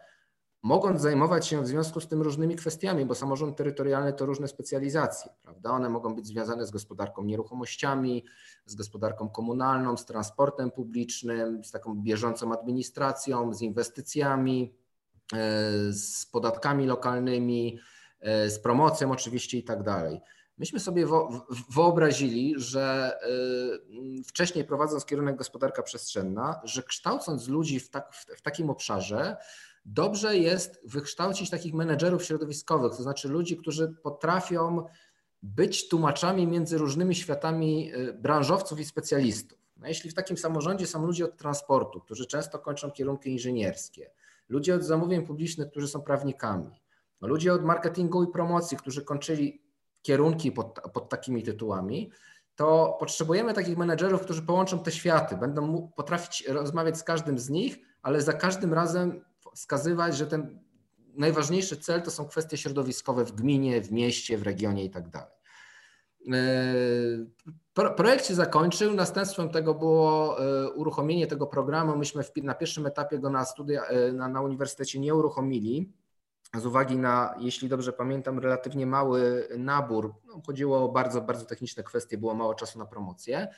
mogąc 0.62 1.00
zajmować 1.00 1.46
się 1.46 1.62
w 1.62 1.66
związku 1.66 2.00
z 2.00 2.08
tym 2.08 2.22
różnymi 2.22 2.56
kwestiami, 2.56 3.04
bo 3.04 3.14
samorząd 3.14 3.56
terytorialny 3.56 4.12
to 4.12 4.26
różne 4.26 4.48
specjalizacje, 4.48 5.30
prawda? 5.42 5.70
One 5.70 5.88
mogą 5.88 6.14
być 6.14 6.26
związane 6.26 6.66
z 6.66 6.70
gospodarką 6.70 7.24
nieruchomościami, 7.24 8.24
z 8.66 8.74
gospodarką 8.74 9.28
komunalną, 9.28 9.96
z 9.96 10.04
transportem 10.06 10.70
publicznym, 10.70 11.64
z 11.64 11.70
taką 11.70 11.94
bieżącą 11.94 12.52
administracją, 12.52 13.54
z 13.54 13.62
inwestycjami, 13.62 14.74
e, 15.32 15.92
z 15.92 16.26
podatkami 16.26 16.86
lokalnymi, 16.86 17.78
e, 18.20 18.50
z 18.50 18.58
promocją 18.58 19.12
oczywiście 19.12 19.58
i 19.58 19.64
tak 19.64 19.82
dalej. 19.82 20.20
Myśmy 20.60 20.80
sobie 20.80 21.06
wyobrazili, 21.70 22.54
że 22.56 23.16
e, 23.22 24.22
wcześniej 24.24 24.64
prowadząc 24.64 25.04
kierunek 25.04 25.36
gospodarka 25.36 25.82
przestrzenna, 25.82 26.60
że 26.64 26.82
kształcąc 26.82 27.48
ludzi 27.48 27.80
w, 27.80 27.90
tak, 27.90 28.14
w 28.14 28.42
takim 28.42 28.70
obszarze, 28.70 29.36
Dobrze 29.84 30.36
jest 30.36 30.80
wykształcić 30.84 31.50
takich 31.50 31.74
menedżerów 31.74 32.24
środowiskowych, 32.24 32.96
to 32.96 33.02
znaczy 33.02 33.28
ludzi, 33.28 33.56
którzy 33.56 33.88
potrafią 34.02 34.84
być 35.42 35.88
tłumaczami 35.88 36.46
między 36.46 36.78
różnymi 36.78 37.14
światami 37.14 37.94
y, 37.94 38.12
branżowców 38.12 38.80
i 38.80 38.84
specjalistów. 38.84 39.58
No 39.76 39.88
jeśli 39.88 40.10
w 40.10 40.14
takim 40.14 40.36
samorządzie 40.36 40.86
są 40.86 41.06
ludzie 41.06 41.24
od 41.24 41.36
transportu, 41.36 42.00
którzy 42.00 42.26
często 42.26 42.58
kończą 42.58 42.90
kierunki 42.90 43.30
inżynierskie, 43.30 44.10
ludzie 44.48 44.74
od 44.74 44.84
zamówień 44.84 45.26
publicznych, 45.26 45.70
którzy 45.70 45.88
są 45.88 46.02
prawnikami, 46.02 46.80
no 47.20 47.28
ludzie 47.28 47.52
od 47.52 47.64
marketingu 47.64 48.22
i 48.22 48.32
promocji, 48.32 48.76
którzy 48.76 49.04
kończyli 49.04 49.62
kierunki 50.02 50.52
pod, 50.52 50.80
pod 50.92 51.08
takimi 51.08 51.42
tytułami, 51.42 52.10
to 52.56 52.96
potrzebujemy 53.00 53.54
takich 53.54 53.78
menedżerów, 53.78 54.20
którzy 54.20 54.42
połączą 54.42 54.78
te 54.78 54.92
światy, 54.92 55.36
będą 55.36 55.90
potrafić 55.96 56.44
rozmawiać 56.48 56.98
z 56.98 57.02
każdym 57.02 57.38
z 57.38 57.50
nich, 57.50 57.78
ale 58.02 58.22
za 58.22 58.32
każdym 58.32 58.74
razem 58.74 59.24
wskazywać, 59.54 60.16
że 60.16 60.26
ten 60.26 60.60
najważniejszy 61.14 61.76
cel 61.76 62.02
to 62.02 62.10
są 62.10 62.28
kwestie 62.28 62.56
środowiskowe 62.56 63.24
w 63.24 63.32
gminie, 63.32 63.80
w 63.80 63.92
mieście, 63.92 64.38
w 64.38 64.42
regionie 64.42 64.84
i 64.84 64.90
tak 64.90 65.08
dalej. 65.08 65.30
E, 66.32 67.90
projekt 67.96 68.26
się 68.26 68.34
zakończył. 68.34 68.94
Następstwem 68.94 69.50
tego 69.50 69.74
było 69.74 70.36
e, 70.40 70.70
uruchomienie 70.70 71.26
tego 71.26 71.46
programu. 71.46 71.96
Myśmy 71.96 72.24
na 72.42 72.54
pierwszym 72.54 72.86
etapie 72.86 73.18
go 73.18 73.30
na 73.30 73.44
studia 73.44 73.84
e, 73.84 74.12
na, 74.12 74.28
na 74.28 74.40
uniwersytecie 74.40 75.00
nie 75.00 75.14
uruchomili. 75.14 75.92
Z 76.54 76.66
uwagi 76.66 76.96
na, 76.96 77.34
jeśli 77.38 77.68
dobrze 77.68 77.92
pamiętam, 77.92 78.38
relatywnie 78.38 78.86
mały 78.86 79.48
nabór, 79.58 80.14
no, 80.26 80.42
chodziło 80.46 80.84
o 80.84 80.88
bardzo, 80.88 81.20
bardzo 81.20 81.44
techniczne 81.44 81.82
kwestie, 81.82 82.18
było 82.18 82.34
mało 82.34 82.54
czasu 82.54 82.78
na 82.78 82.86
promocję. 82.86 83.48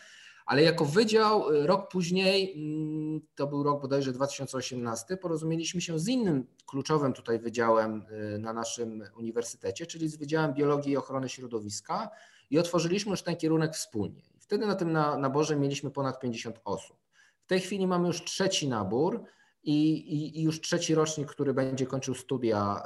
Ale 0.46 0.62
jako 0.62 0.84
wydział 0.84 1.50
y, 1.50 1.66
rok 1.66 1.90
później, 1.90 2.54
mm, 2.54 3.20
to 3.34 3.46
był 3.46 3.62
rok 3.62 3.82
bodajże 3.82 4.12
2018, 4.12 5.16
porozumieliśmy 5.16 5.80
się 5.80 5.98
z 5.98 6.08
innym 6.08 6.46
kluczowym 6.66 7.12
tutaj 7.12 7.38
wydziałem 7.38 8.02
y, 8.34 8.38
na 8.38 8.52
naszym 8.52 9.02
uniwersytecie, 9.16 9.86
czyli 9.86 10.08
z 10.08 10.16
Wydziałem 10.16 10.54
Biologii 10.54 10.92
i 10.92 10.96
Ochrony 10.96 11.28
Środowiska 11.28 12.10
i 12.50 12.58
otworzyliśmy 12.58 13.10
już 13.10 13.22
ten 13.22 13.36
kierunek 13.36 13.74
wspólnie. 13.74 14.22
Wtedy 14.38 14.66
na 14.66 14.74
tym 14.74 14.92
naborze 14.92 15.56
mieliśmy 15.56 15.90
ponad 15.90 16.20
50 16.20 16.60
osób. 16.64 16.96
W 17.42 17.46
tej 17.46 17.60
chwili 17.60 17.86
mamy 17.86 18.06
już 18.06 18.24
trzeci 18.24 18.68
nabór 18.68 19.24
i, 19.64 19.92
i, 19.92 20.40
i 20.40 20.42
już 20.42 20.60
trzeci 20.60 20.94
rocznik, 20.94 21.28
który 21.28 21.54
będzie 21.54 21.86
kończył 21.86 22.14
studia 22.14 22.82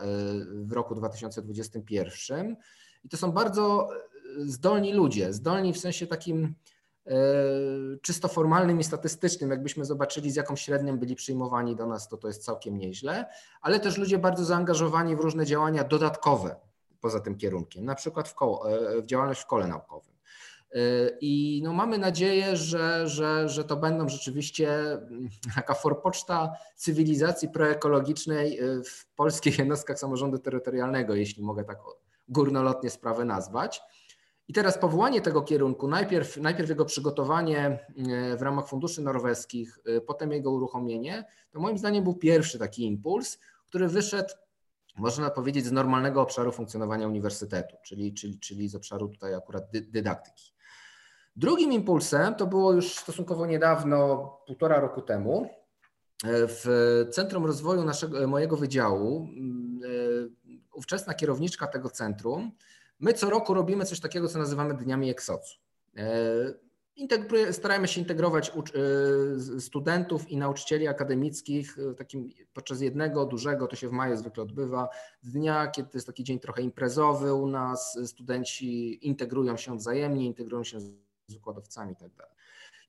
y, 0.60 0.64
w 0.66 0.72
roku 0.72 0.94
2021. 0.94 2.56
I 3.04 3.08
to 3.08 3.16
są 3.16 3.32
bardzo 3.32 3.88
zdolni 4.38 4.92
ludzie, 4.92 5.32
zdolni 5.32 5.72
w 5.72 5.78
sensie 5.78 6.06
takim 6.06 6.54
E, 7.06 7.16
czysto 8.02 8.28
formalnym 8.28 8.80
i 8.80 8.84
statystycznym, 8.84 9.50
jakbyśmy 9.50 9.84
zobaczyli, 9.84 10.30
z 10.30 10.36
jaką 10.36 10.56
średnią 10.56 10.98
byli 10.98 11.16
przyjmowani 11.16 11.76
do 11.76 11.86
nas, 11.86 12.08
to 12.08 12.16
to 12.16 12.28
jest 12.28 12.44
całkiem 12.44 12.78
nieźle, 12.78 13.26
ale 13.60 13.80
też 13.80 13.98
ludzie 13.98 14.18
bardzo 14.18 14.44
zaangażowani 14.44 15.16
w 15.16 15.20
różne 15.20 15.46
działania 15.46 15.84
dodatkowe 15.84 16.56
poza 17.00 17.20
tym 17.20 17.36
kierunkiem, 17.36 17.84
na 17.84 17.94
przykład 17.94 18.28
w, 18.28 18.34
koło, 18.34 18.66
w 19.02 19.06
działalność 19.06 19.40
w 19.40 19.46
kole 19.46 19.66
naukowym. 19.66 20.15
E, 20.72 20.79
I 21.20 21.61
no 21.64 21.72
mamy 21.72 21.98
nadzieję, 21.98 22.57
że, 22.57 23.09
że, 23.09 23.48
że 23.48 23.64
to 23.64 23.76
będą 23.76 24.09
rzeczywiście 24.09 24.92
mm, 24.92 25.29
taka 25.55 25.74
forpoczta 25.74 26.52
cywilizacji 26.76 27.48
proekologicznej 27.48 28.59
w 28.85 29.14
polskich 29.14 29.59
jednostkach 29.59 29.98
samorządu 29.98 30.38
terytorialnego, 30.38 31.14
jeśli 31.14 31.42
mogę 31.42 31.64
tak 31.64 31.79
górnolotnie 32.29 32.90
sprawę 32.90 33.24
nazwać. 33.24 33.81
I 34.48 34.52
teraz 34.52 34.79
powołanie 34.79 35.20
tego 35.20 35.42
kierunku, 35.42 35.88
najpierw, 35.88 36.37
najpierw 36.37 36.68
jego 36.68 36.85
przygotowanie 36.85 37.59
e, 37.66 38.37
w 38.37 38.42
ramach 38.42 38.68
funduszy 38.68 39.02
norweskich, 39.02 39.79
potem 40.07 40.33
jego 40.33 40.50
uruchomienie, 40.50 41.24
to 41.50 41.61
moim 41.61 41.79
zdaniem 41.79 42.05
był 42.05 42.14
pierwszy 42.14 42.59
taki 42.59 42.87
impuls, 42.87 43.38
który 43.66 43.88
wyszedł, 43.88 44.35
można 44.96 45.31
powiedzieć, 45.31 45.66
z 45.66 45.72
normalnego 45.72 46.22
obszaru 46.22 46.52
funkcjonowania 46.52 47.09
uniwersytetu, 47.09 47.76
czyli, 47.85 48.14
czyli, 48.14 48.38
czyli 48.38 48.68
z 48.68 48.74
obszaru 48.74 49.09
tutaj 49.09 49.35
akurat 49.35 49.64
dydaktyki. 49.70 50.55
Drugim 51.37 51.72
impulsem 51.72 52.35
to 52.35 52.46
było 52.46 52.72
już 52.72 52.94
stosunkowo 52.94 53.46
niedawno, 53.46 54.31
półtora 54.46 54.81
roku 54.81 55.03
temu, 55.03 55.42
e, 55.44 55.49
w 56.25 56.66
Centrum 57.11 57.46
Rozwoju 57.46 57.85
naszego, 57.85 58.29
mojego 58.29 58.57
wydziału, 58.57 59.29
ówczesna 60.72 61.14
kierowniczka 61.14 61.66
tego 61.66 61.90
centrum, 61.90 62.53
My 63.01 63.12
co 63.12 63.31
roku 63.31 63.55
robimy 63.55 63.85
coś 63.85 64.01
takiego, 64.01 64.29
co 64.29 64.38
nazywamy 64.38 64.75
dniami 64.75 65.11
eksocu. 65.11 65.55
E, 65.96 67.53
staramy 67.53 67.88
się 67.88 68.01
integrować 68.01 68.51
e, 68.51 69.61
studentów 69.61 70.31
i 70.31 70.37
nauczycieli 70.37 70.88
akademickich 70.88 71.79
e, 71.79 71.94
takim, 71.94 72.31
podczas 72.53 72.81
jednego 72.81 73.27
dużego, 73.27 73.66
to 73.66 73.77
się 73.77 73.88
w 73.88 73.92
maju 73.92 74.16
zwykle 74.16 74.42
odbywa, 74.42 74.88
dnia, 75.22 75.66
kiedy 75.66 75.88
to 75.88 75.99
jest 75.99 76.07
taki 76.07 76.25
dzień 76.25 76.40
trochę 76.40 76.62
imprezowy 76.62 77.35
u 77.35 77.46
nas, 77.46 77.99
studenci 78.07 79.07
integrują 79.07 79.57
się 79.57 79.77
wzajemnie, 79.77 80.27
integrują 80.27 80.64
się 80.64 80.79
z 81.28 81.34
wykładowcami 81.34 81.90
itd. 81.90 82.26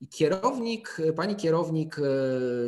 I 0.01 0.07
kierownik, 0.07 0.97
pani 1.15 1.35
kierownik 1.35 1.95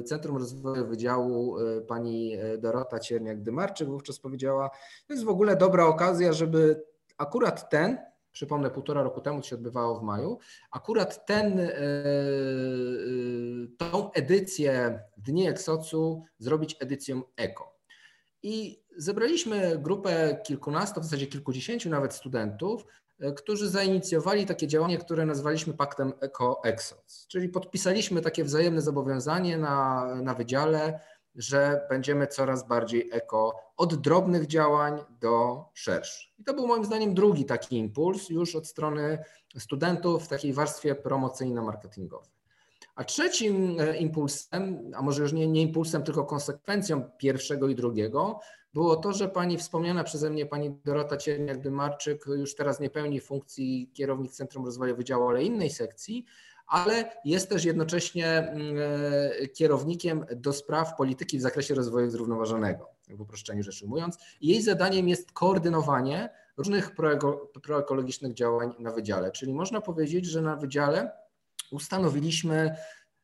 Centrum 0.05 0.37
Rozwoju 0.37 0.87
Wydziału, 0.87 1.55
pani 1.87 2.37
Dorota 2.57 2.97
Cierniak-Dymarczyk 2.97 3.85
wówczas 3.85 4.19
powiedziała, 4.19 4.69
to 5.07 5.13
jest 5.13 5.25
w 5.25 5.29
ogóle 5.29 5.55
dobra 5.55 5.85
okazja, 5.85 6.33
żeby 6.33 6.83
akurat 7.17 7.69
ten, 7.69 7.97
przypomnę, 8.31 8.71
półtora 8.71 9.03
roku 9.03 9.21
temu 9.21 9.41
to 9.41 9.47
się 9.47 9.55
odbywało 9.55 9.99
w 9.99 10.03
maju, 10.03 10.39
akurat 10.71 11.25
ten, 11.25 11.59
e, 11.59 11.63
e, 11.63 11.73
tą 13.77 14.11
edycję 14.11 14.99
Dni 15.17 15.47
Eksocu 15.47 16.23
zrobić 16.37 16.75
edycją 16.79 17.21
eko. 17.37 17.79
I 18.43 18.83
zebraliśmy 18.97 19.77
grupę 19.79 20.41
kilkunastu, 20.43 21.01
w 21.01 21.03
zasadzie 21.03 21.27
kilkudziesięciu 21.27 21.89
nawet 21.89 22.13
studentów, 22.13 22.81
e, 22.81 23.08
którzy 23.35 23.69
zainicjowali 23.69 24.45
takie 24.45 24.67
działanie, 24.67 24.97
które 24.97 25.25
nazwaliśmy 25.25 25.73
Paktem 25.73 26.13
Eko-Exoc, 26.19 27.27
czyli 27.27 27.49
podpisaliśmy 27.49 28.21
takie 28.21 28.43
wzajemne 28.43 28.81
zobowiązanie 28.81 29.57
na, 29.57 30.05
na 30.15 30.33
wydziale, 30.33 30.99
że 31.35 31.81
będziemy 31.89 32.27
coraz 32.27 32.67
bardziej 32.67 33.09
eko 33.11 33.55
od 33.77 33.95
drobnych 33.95 34.47
działań 34.47 34.99
do 35.21 35.65
szerszych. 35.73 36.29
I 36.39 36.43
to 36.43 36.53
był 36.53 36.67
moim 36.67 36.85
zdaniem 36.85 37.13
drugi 37.13 37.45
taki 37.45 37.77
impuls 37.77 38.29
już 38.29 38.55
od 38.55 38.67
strony 38.67 39.23
studentów 39.57 40.25
w 40.25 40.27
takiej 40.27 40.53
warstwie 40.53 40.95
promocyjno-marketingowej. 40.95 42.29
A 42.95 43.03
trzecim 43.03 43.79
e, 43.79 43.97
impulsem, 43.97 44.91
a 44.95 45.01
może 45.01 45.21
już 45.21 45.33
nie, 45.33 45.47
nie 45.47 45.61
impulsem, 45.61 46.03
tylko 46.03 46.25
konsekwencją 46.25 47.03
pierwszego 47.17 47.67
i 47.67 47.75
drugiego, 47.75 48.39
było 48.73 48.95
to, 48.95 49.13
że 49.13 49.29
pani 49.29 49.57
wspomniana 49.57 50.03
przeze 50.03 50.29
mnie, 50.29 50.45
pani 50.45 50.75
Dorota 50.85 51.15
Cierniak-Dymarczyk 51.15 52.17
już 52.27 52.55
teraz 52.55 52.79
nie 52.79 52.89
pełni 52.89 53.21
funkcji 53.21 53.91
kierownik 53.93 54.31
Centrum 54.31 54.65
Rozwoju 54.65 54.95
Wydziału, 54.95 55.29
ale 55.29 55.43
innej 55.43 55.69
sekcji, 55.69 56.25
ale 56.67 57.11
jest 57.25 57.49
też 57.49 57.65
jednocześnie 57.65 58.27
mm, 58.27 58.75
e, 59.41 59.47
kierownikiem 59.47 60.25
do 60.35 60.53
spraw 60.53 60.95
polityki 60.95 61.37
w 61.37 61.41
zakresie 61.41 61.75
rozwoju 61.75 62.09
zrównoważonego, 62.09 62.89
w 63.09 63.21
uproszczeniu 63.21 63.63
rzecz 63.63 63.81
ujmując. 63.81 64.17
Jej 64.41 64.61
zadaniem 64.61 65.09
jest 65.09 65.31
koordynowanie 65.31 66.29
różnych 66.57 66.95
proekologicznych 67.63 68.33
działań 68.33 68.73
na 68.79 68.91
wydziale, 68.91 69.31
czyli 69.31 69.53
można 69.53 69.81
powiedzieć, 69.81 70.25
że 70.25 70.41
na 70.41 70.55
wydziale 70.55 71.11
ustanowiliśmy 71.71 72.75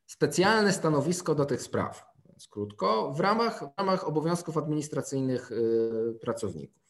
specjalne 0.06 0.74
stanowisko 0.74 1.36
do 1.36 1.46
tych 1.46 1.62
spraw, 1.62 2.15
mówiąc 2.36 2.48
krótko, 2.48 3.14
w 3.14 3.20
ramach, 3.20 3.64
w 3.64 3.78
ramach 3.78 4.08
obowiązków 4.08 4.58
administracyjnych 4.58 5.52
y, 5.52 6.20
pracowników. 6.22 6.84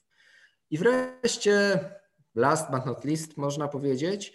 I 0.69 0.77
wreszcie, 0.77 1.79
last 2.35 2.71
but 2.71 2.85
not 2.85 3.05
least, 3.05 3.37
można 3.37 3.67
powiedzieć, 3.67 4.33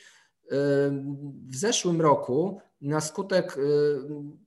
w 1.49 1.57
zeszłym 1.57 2.01
roku 2.01 2.61
na 2.81 3.01
skutek 3.01 3.57
y, 3.59 4.01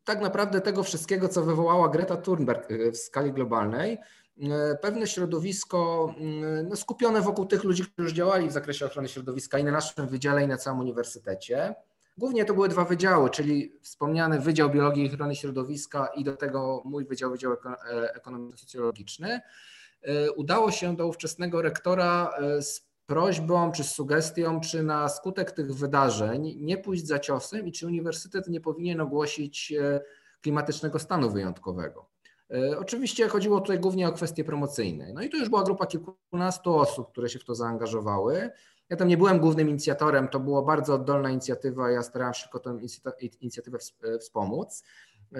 tak 0.04 0.22
naprawdę 0.22 0.62
tego 0.62 0.84
wszystkiego, 0.84 1.30
co 1.30 1.44
wywołała 1.44 1.90
Greta 1.90 2.18
Thunberg 2.18 2.72
y, 2.72 2.92
w 2.92 2.98
skali 2.98 3.34
globalnej, 3.34 3.98
y, 4.38 4.48
pewne 4.82 5.08
środowisko 5.08 6.14
no, 6.70 6.76
skupione 6.76 7.22
wokół 7.22 7.46
tych 7.46 7.64
ludzi, 7.64 7.84
którzy 7.84 8.02
już 8.08 8.14
działali 8.14 8.50
w 8.50 8.52
zakresie 8.52 8.86
ochrony 8.86 9.08
środowiska 9.08 9.60
i 9.60 9.64
na 9.64 9.72
naszym 9.72 10.08
wydziale, 10.08 10.44
i 10.44 10.48
na 10.48 10.58
całym 10.58 10.80
uniwersytecie. 10.80 11.76
Głównie 12.18 12.46
to 12.46 12.54
były 12.54 12.70
dwa 12.70 12.86
wydziały, 12.86 13.30
czyli 13.30 13.80
wspomniany 13.82 14.40
Wydział 14.40 14.70
Biologii 14.70 15.06
i 15.06 15.14
Ochrony 15.14 15.36
Środowiska 15.36 16.08
i 16.08 16.24
do 16.24 16.38
tego 16.38 16.82
mój 16.86 17.06
Wydział, 17.06 17.32
Wydział 17.32 17.54
e, 17.54 17.58
Ekonomiczno-Socjologiczny. 18.16 19.40
Udało 20.36 20.72
się 20.72 20.96
do 20.96 21.08
ówczesnego 21.08 21.62
rektora 21.62 22.34
z 22.62 22.94
prośbą 23.06 23.72
czy 23.72 23.84
sugestią, 23.84 24.60
czy 24.60 24.84
na 24.84 25.10
skutek 25.10 25.52
tych 25.52 25.76
wydarzeń 25.76 26.56
nie 26.60 26.78
pójść 26.78 27.08
za 27.08 27.20
ciosem 27.20 27.68
i 27.68 27.72
czy 27.72 27.88
uniwersytet 27.88 28.48
nie 28.48 28.62
powinien 28.62 29.02
ogłosić 29.02 29.74
e, 29.80 30.02
klimatycznego 30.42 31.00
stanu 31.00 31.30
wyjątkowego. 31.30 32.10
E, 32.52 32.80
oczywiście 32.80 33.28
chodziło 33.28 33.62
tutaj 33.62 33.80
głównie 33.80 34.08
o 34.08 34.12
kwestie 34.12 34.44
promocyjne. 34.44 35.14
No 35.14 35.22
i 35.22 35.30
to 35.30 35.38
już 35.38 35.50
była 35.50 35.64
grupa 35.64 35.86
kilkunastu 35.86 36.76
osób, 36.76 37.12
które 37.12 37.30
się 37.30 37.40
w 37.40 37.44
to 37.44 37.56
zaangażowały. 37.56 38.52
Ja 38.90 38.98
tam 38.98 39.08
nie 39.08 39.18
byłem 39.18 39.40
głównym 39.40 39.70
inicjatorem, 39.70 40.28
to 40.28 40.40
była 40.40 40.62
bardzo 40.62 40.94
oddolna 40.94 41.30
inicjatywa, 41.30 41.92
ja 41.92 42.04
starałem 42.04 42.34
się 42.34 42.44
tylko 42.44 42.60
tę 42.60 42.80
inicjatywę 43.42 43.78
wspomóc. 44.20 44.84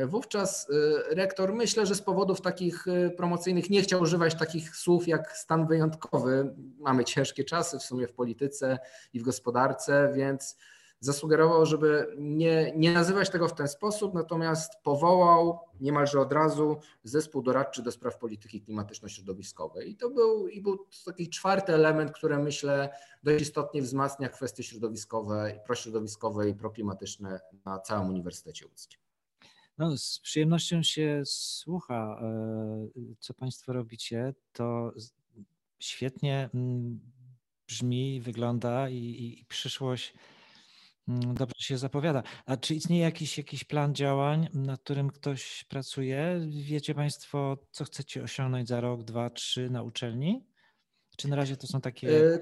Wówczas 0.08 0.70
y, 0.70 1.16
rektor, 1.16 1.54
myślę, 1.54 1.86
że 1.86 1.96
z 1.96 2.02
powodów 2.02 2.42
takich 2.42 2.86
promocyjnych 3.18 3.70
nie 3.70 3.82
chciał 3.82 4.02
używać 4.02 4.36
takich 4.36 4.76
słów 4.76 5.08
jak 5.08 5.38
stan 5.38 5.68
wyjątkowy. 5.68 6.56
Mamy 6.80 7.06
ciężkie 7.06 7.44
czasy 7.44 7.80
w 7.80 7.84
sumie 7.84 8.08
w 8.08 8.14
polityce 8.14 8.80
i 9.14 9.20
w 9.20 9.24
gospodarce, 9.24 10.12
więc 10.16 10.58
zasugerował, 11.04 11.66
żeby 11.66 12.16
nie, 12.18 12.74
nie 12.76 12.94
nazywać 12.94 13.30
tego 13.30 13.48
w 13.48 13.56
ten 13.56 13.68
sposób, 13.68 14.14
natomiast 14.14 14.74
powołał 14.84 15.60
niemalże 15.80 16.20
od 16.20 16.34
razu 16.34 16.78
zespół 17.04 17.42
doradczy 17.42 17.84
do 17.84 17.92
spraw 17.92 18.18
polityki 18.18 18.62
klimatyczno-środowiskowej. 18.62 19.90
I 19.90 19.96
to 19.96 20.10
był, 20.10 20.48
i 20.48 20.62
był 20.62 20.88
taki 21.06 21.30
czwarty 21.30 21.74
element, 21.74 22.12
który 22.12 22.38
myślę 22.38 22.90
dość 23.24 23.42
istotnie 23.42 23.82
wzmacnia 23.82 24.30
kwestie 24.30 24.64
środowiskowe, 24.64 25.60
prośrodowiskowe 25.66 26.50
i 26.50 26.56
proklimatyczne 26.56 27.40
na 27.66 27.80
całym 27.80 28.10
Uniwersytecie 28.10 28.68
Łódzkim. 28.68 29.00
No, 29.78 29.98
z 29.98 30.20
przyjemnością 30.20 30.84
się 30.84 31.22
słucha, 31.26 32.20
e, 32.22 32.88
co 33.20 33.34
Państwo 33.34 33.74
robicie. 33.74 34.34
To 34.54 34.94
świetnie 35.80 36.50
mm, 36.54 37.00
brzmi, 37.68 38.22
wygląda 38.22 38.90
i, 38.90 39.38
i 39.40 39.46
przyszłość 39.46 40.14
mm, 40.14 40.33
dobrze 41.08 41.56
się 41.60 41.78
zapowiada. 41.78 42.24
A 42.46 42.58
czy 42.58 42.76
istnieje 42.76 43.04
jakiś, 43.04 43.38
jakiś 43.38 43.64
plan 43.64 43.96
działań, 43.96 44.48
nad 44.54 44.80
którym 44.80 45.10
ktoś 45.10 45.66
pracuje? 45.70 46.48
Wiecie 46.64 46.96
Państwo, 46.96 47.58
co 47.72 47.86
chcecie 47.86 48.24
osiągnąć 48.24 48.68
za 48.68 48.82
rok, 48.82 49.04
dwa, 49.04 49.30
trzy 49.30 49.70
na 49.70 49.84
uczelni? 49.84 50.48
Czy 51.18 51.28
na 51.28 51.36
razie 51.36 51.58
to 51.58 51.68
są 51.68 51.82
takie. 51.82 52.34
E, 52.34 52.40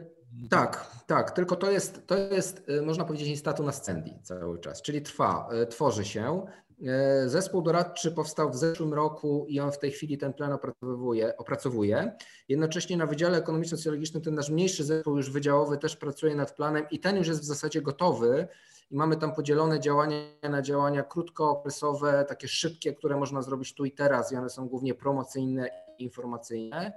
tak, 0.50 1.04
tak, 1.08 1.32
tylko 1.32 1.56
to 1.56 1.72
jest, 1.72 2.08
to 2.08 2.18
jest, 2.18 2.64
e, 2.70 2.82
można 2.82 3.06
powiedzieć, 3.06 3.28
instatu 3.28 3.64
na 3.64 3.72
scendi 3.72 4.20
cały 4.24 4.60
czas, 4.60 4.82
czyli 4.82 5.02
trwa, 5.02 5.50
tworzy 5.70 6.06
się. 6.06 6.46
E, 6.88 7.30
zespół 7.30 7.62
doradczy 7.62 8.12
powstał 8.12 8.52
w 8.52 8.56
zeszłym 8.56 8.94
roku 8.94 9.46
i 9.50 9.60
on 9.60 9.72
w 9.72 9.78
tej 9.78 9.92
chwili 9.92 10.18
ten 10.18 10.34
plan 10.34 10.52
opracowuje. 10.54 11.38
opracowuje. 11.38 12.16
Jednocześnie 12.50 12.98
na 12.98 13.06
Wydziale 13.06 13.38
Ekonomiczno-Socjologicznym 13.38 14.22
ten 14.22 14.36
nasz 14.36 14.50
mniejszy 14.50 14.84
zespół 14.84 15.18
już 15.18 15.32
wydziałowy 15.32 15.78
też 15.78 15.96
pracuje 15.96 16.36
nad 16.36 16.56
planem 16.56 16.86
i 16.92 17.00
ten 17.00 17.18
już 17.18 17.28
jest 17.28 17.42
w 17.42 17.46
zasadzie 17.46 17.82
gotowy 17.82 18.48
i 18.92 18.96
mamy 18.96 19.18
tam 19.18 19.36
podzielone 19.36 19.80
działania 19.80 20.18
na 20.50 20.62
działania 20.62 21.04
krótkookresowe, 21.04 22.26
takie 22.28 22.48
szybkie, 22.48 22.94
które 22.94 23.18
można 23.18 23.42
zrobić 23.42 23.74
tu 23.74 23.86
i 23.86 23.92
teraz 23.92 24.32
i 24.32 24.36
one 24.36 24.50
są 24.50 24.68
głównie 24.68 24.94
promocyjne 24.94 25.70
i 25.98 26.04
informacyjne, 26.04 26.94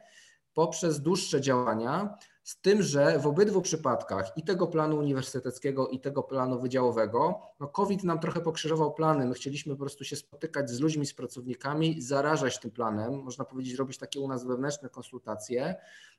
poprzez 0.55 1.01
dłuższe 1.01 1.41
działania, 1.41 2.19
z 2.45 2.61
tym, 2.61 2.83
że 2.83 3.19
w 3.19 3.27
obydwu 3.27 3.63
przypadkach 3.63 4.33
i 4.37 4.43
tego 4.43 4.67
planu 4.67 4.99
uniwersyteckiego, 4.99 5.89
i 5.89 6.01
tego 6.01 6.23
planu 6.23 6.61
wydziałowego, 6.61 7.41
no 7.61 7.69
COVID 7.69 8.05
nam 8.05 8.19
trochę 8.19 8.41
pokrzyżował 8.41 8.95
plany. 8.95 9.27
My 9.27 9.35
chcieliśmy 9.35 9.73
po 9.73 9.81
prostu 9.81 10.05
się 10.05 10.17
spotykać 10.17 10.71
z 10.71 10.81
ludźmi, 10.81 11.07
z 11.07 11.15
pracownikami, 11.15 12.03
zarażać 12.03 12.61
tym 12.61 12.71
planem, 12.71 13.23
można 13.23 13.45
powiedzieć, 13.45 13.75
robić 13.75 13.99
takie 13.99 14.21
u 14.21 14.29
nas 14.29 14.45
wewnętrzne 14.45 14.89
konsultacje. 14.89 15.75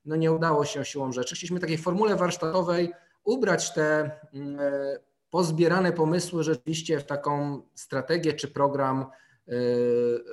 No 0.06 0.16
nie 0.16 0.32
udało 0.32 0.66
się 0.66 0.86
siłą 0.86 1.12
rzeczy. 1.12 1.36
Chcieliśmy 1.36 1.60
takiej 1.60 1.78
formule 1.78 2.16
warsztatowej 2.16 2.94
ubrać 3.24 3.74
te 3.74 4.12
mm, 4.34 4.60
e, 4.60 5.00
pozbierane 5.30 5.92
pomysły 5.92 6.44
rzeczywiście 6.44 7.00
w 7.00 7.06
taką 7.06 7.62
strategię 7.76 8.34
czy 8.34 8.48
program 8.48 9.02
e, 9.02 9.54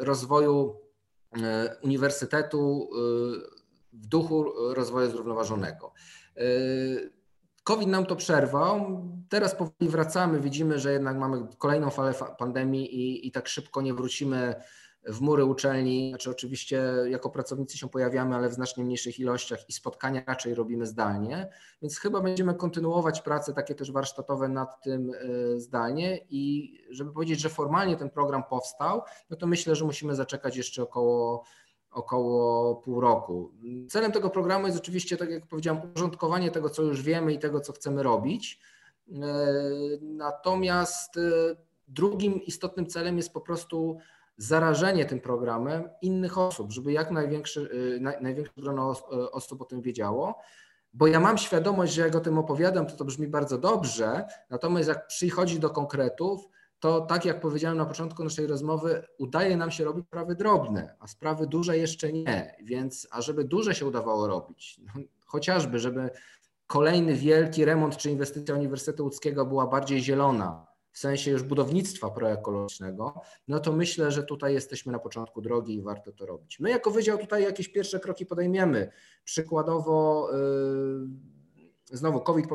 rozwoju 0.00 0.76
e, 1.42 1.76
uniwersytetu 1.82 2.90
w 3.92 4.06
duchu 4.06 4.44
rozwoju 4.74 5.10
zrównoważonego. 5.10 5.92
COVID 7.64 7.88
nam 7.88 8.06
to 8.06 8.16
przerwał. 8.16 9.02
Teraz 9.28 9.54
powoli 9.54 9.88
wracamy. 9.88 10.40
Widzimy, 10.40 10.78
że 10.78 10.92
jednak 10.92 11.16
mamy 11.16 11.46
kolejną 11.58 11.90
falę 11.90 12.14
pandemii 12.38 12.94
i, 12.94 13.26
i 13.26 13.32
tak 13.32 13.48
szybko 13.48 13.82
nie 13.82 13.94
wrócimy 13.94 14.54
w 15.04 15.20
mury 15.20 15.44
uczelni. 15.44 16.08
Znaczy, 16.08 16.30
oczywiście 16.30 16.82
jako 17.08 17.30
pracownicy 17.30 17.78
się 17.78 17.88
pojawiamy, 17.88 18.36
ale 18.36 18.48
w 18.48 18.52
znacznie 18.52 18.84
mniejszych 18.84 19.18
ilościach 19.18 19.68
i 19.68 19.72
spotkania 19.72 20.22
raczej 20.26 20.54
robimy 20.54 20.86
zdalnie. 20.86 21.48
Więc 21.82 21.98
chyba 21.98 22.20
będziemy 22.20 22.54
kontynuować 22.54 23.20
prace 23.20 23.52
takie 23.52 23.74
też 23.74 23.92
warsztatowe 23.92 24.48
nad 24.48 24.82
tym 24.82 25.10
e, 25.10 25.60
zdalnie. 25.60 26.18
I 26.30 26.72
żeby 26.90 27.12
powiedzieć, 27.12 27.40
że 27.40 27.48
formalnie 27.48 27.96
ten 27.96 28.10
program 28.10 28.42
powstał, 28.50 29.02
no 29.30 29.36
to 29.36 29.46
myślę, 29.46 29.76
że 29.76 29.84
musimy 29.84 30.14
zaczekać 30.14 30.56
jeszcze 30.56 30.82
około 30.82 31.44
około 31.92 32.74
pół 32.76 33.00
roku. 33.00 33.50
Celem 33.88 34.12
tego 34.12 34.30
programu 34.30 34.66
jest 34.66 34.78
oczywiście, 34.78 35.16
tak 35.16 35.30
jak 35.30 35.46
powiedziałem, 35.46 35.82
uporządkowanie 35.84 36.50
tego, 36.50 36.70
co 36.70 36.82
już 36.82 37.02
wiemy 37.02 37.32
i 37.32 37.38
tego, 37.38 37.60
co 37.60 37.72
chcemy 37.72 38.02
robić. 38.02 38.60
E, 39.12 39.16
natomiast 40.00 41.16
e, 41.16 41.20
drugim 41.88 42.42
istotnym 42.42 42.86
celem 42.86 43.16
jest 43.16 43.32
po 43.32 43.40
prostu 43.40 43.98
zarażenie 44.36 45.04
tym 45.04 45.20
programem 45.20 45.88
innych 46.02 46.38
osób, 46.38 46.72
żeby 46.72 46.92
jak 46.92 47.10
największe, 47.10 47.60
największe 48.20 48.52
grono 48.56 48.94
osób 49.32 49.62
o 49.62 49.64
tym 49.64 49.82
wiedziało. 49.82 50.38
Bo 50.94 51.06
ja 51.06 51.20
mam 51.20 51.38
świadomość, 51.38 51.92
że 51.92 52.02
jak 52.02 52.14
o 52.14 52.20
tym 52.20 52.38
opowiadam, 52.38 52.86
to 52.86 52.96
to 52.96 53.04
brzmi 53.04 53.28
bardzo 53.28 53.58
dobrze, 53.58 54.24
natomiast 54.50 54.88
jak 54.88 55.06
przychodzi 55.06 55.60
do 55.60 55.70
konkretów, 55.70 56.48
to 56.82 57.00
tak 57.00 57.24
jak 57.24 57.40
powiedziałem 57.40 57.78
na 57.78 57.86
początku 57.86 58.24
naszej 58.24 58.46
rozmowy, 58.46 59.04
udaje 59.18 59.56
nam 59.56 59.70
się 59.70 59.84
robić 59.84 60.06
sprawy 60.06 60.34
drobne, 60.34 60.96
a 61.00 61.06
sprawy 61.06 61.46
duże 61.46 61.78
jeszcze 61.78 62.12
nie. 62.12 62.56
Więc, 62.62 63.08
a 63.10 63.22
żeby 63.22 63.44
duże 63.44 63.74
się 63.74 63.86
udawało 63.86 64.26
robić, 64.26 64.80
no, 64.80 64.92
chociażby, 65.26 65.78
żeby 65.78 66.10
kolejny 66.66 67.14
wielki 67.14 67.64
remont 67.64 67.96
czy 67.96 68.10
inwestycja 68.10 68.54
Uniwersytetu 68.54 69.04
Łódzkiego 69.04 69.46
była 69.46 69.66
bardziej 69.66 70.02
zielona, 70.02 70.66
w 70.92 70.98
sensie 70.98 71.30
już 71.30 71.42
budownictwa 71.42 72.10
proekologicznego, 72.10 73.20
no 73.48 73.60
to 73.60 73.72
myślę, 73.72 74.12
że 74.12 74.22
tutaj 74.22 74.54
jesteśmy 74.54 74.92
na 74.92 74.98
początku 74.98 75.40
drogi 75.40 75.74
i 75.74 75.82
warto 75.82 76.12
to 76.12 76.26
robić. 76.26 76.60
My 76.60 76.70
jako 76.70 76.90
wydział 76.90 77.18
tutaj 77.18 77.42
jakieś 77.42 77.68
pierwsze 77.68 78.00
kroki 78.00 78.26
podejmiemy. 78.26 78.90
Przykładowo 79.24 80.28
yy, 80.32 81.31
Znowu 81.92 82.20
COVID 82.20 82.46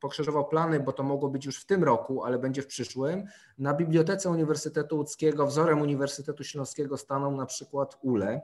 pokrzyżował 0.00 0.48
plany, 0.48 0.80
bo 0.80 0.92
to 0.92 1.02
mogło 1.02 1.28
być 1.28 1.46
już 1.46 1.60
w 1.60 1.66
tym 1.66 1.84
roku, 1.84 2.24
ale 2.24 2.38
będzie 2.38 2.62
w 2.62 2.66
przyszłym. 2.66 3.24
Na 3.58 3.74
Bibliotece 3.74 4.30
Uniwersytetu 4.30 4.96
Łódzkiego 4.96 5.46
wzorem 5.46 5.80
Uniwersytetu 5.80 6.44
Śląskiego 6.44 6.96
staną 6.96 7.36
na 7.36 7.46
przykład 7.46 7.98
ULE. 8.02 8.40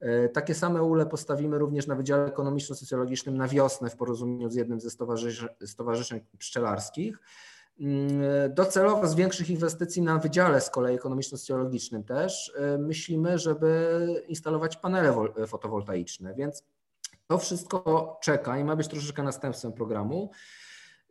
E, 0.00 0.28
takie 0.28 0.54
same 0.54 0.82
ULE 0.82 1.06
postawimy 1.06 1.58
również 1.58 1.86
na 1.86 1.94
Wydziale 1.94 2.26
Ekonomiczno-Socjologicznym 2.26 3.36
na 3.36 3.48
wiosnę 3.48 3.90
w 3.90 3.96
porozumieniu 3.96 4.50
z 4.50 4.54
jednym 4.54 4.80
ze 4.80 4.90
stowarzyszeń, 5.66 6.20
pszczelarskich. 6.38 7.18
Mm, 7.80 8.54
docelowo 8.54 9.06
z 9.06 9.14
większych 9.14 9.50
inwestycji 9.50 10.02
na 10.02 10.18
Wydziale 10.18 10.60
z 10.60 10.70
kolei 10.70 10.96
ekonomiczno-socjologicznym 10.96 12.04
też 12.04 12.52
e, 12.56 12.78
myślimy, 12.78 13.38
żeby 13.38 14.24
instalować 14.28 14.76
panele 14.76 15.14
fotowoltaiczne, 15.46 16.34
więc 16.34 16.64
to 17.26 17.38
wszystko 17.38 18.18
czeka 18.22 18.58
i 18.58 18.64
ma 18.64 18.76
być 18.76 18.88
troszeczkę 18.88 19.22
następstwem 19.22 19.72
programu. 19.72 20.30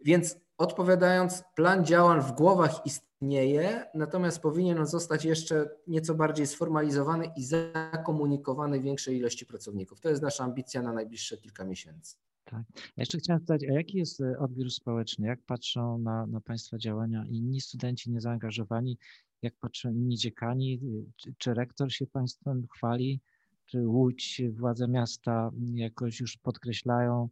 Więc 0.05 0.37
odpowiadając, 0.57 1.43
plan 1.55 1.85
działań 1.85 2.21
w 2.21 2.31
głowach 2.31 2.85
istnieje, 2.85 3.85
natomiast 3.93 4.39
powinien 4.39 4.79
on 4.79 4.85
zostać 4.85 5.25
jeszcze 5.25 5.69
nieco 5.87 6.15
bardziej 6.15 6.47
sformalizowany 6.47 7.25
i 7.37 7.43
zakomunikowany 7.43 8.79
większej 8.79 9.17
ilości 9.17 9.45
pracowników. 9.45 9.99
To 9.99 10.09
jest 10.09 10.21
nasza 10.21 10.43
ambicja 10.43 10.81
na 10.81 10.93
najbliższe 10.93 11.37
kilka 11.37 11.63
miesięcy. 11.63 12.15
Tak. 12.45 12.63
Ja 12.77 12.81
jeszcze 12.97 13.17
chciałem 13.17 13.39
zapytać, 13.39 13.69
a 13.69 13.73
jaki 13.73 13.97
jest 13.97 14.21
e, 14.21 14.39
odbiór 14.39 14.71
społeczny? 14.71 15.27
Jak 15.27 15.41
patrzą 15.41 15.97
na, 15.97 16.25
na 16.27 16.41
Państwa 16.41 16.77
działania 16.77 17.25
inni 17.29 17.61
studenci 17.61 18.11
niezaangażowani? 18.11 18.97
Jak 19.41 19.53
patrzą 19.55 19.89
inni 19.89 20.17
dziekani? 20.17 20.79
Czy, 21.15 21.33
czy 21.37 21.53
rektor 21.53 21.93
się 21.93 22.07
Państwem 22.07 22.67
chwali? 22.75 23.21
Czy 23.65 23.87
Łódź, 23.87 24.41
władze 24.51 24.87
miasta 24.87 25.51
jakoś 25.73 26.19
już 26.19 26.37
podkreślają 26.37 27.29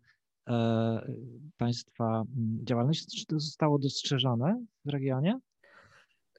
e, 0.49 1.13
Państwa 1.57 2.23
działalność? 2.63 3.19
Czy 3.19 3.25
to 3.25 3.39
zostało 3.39 3.79
dostrzeżone 3.79 4.65
w 4.85 4.89
regionie? 4.89 5.39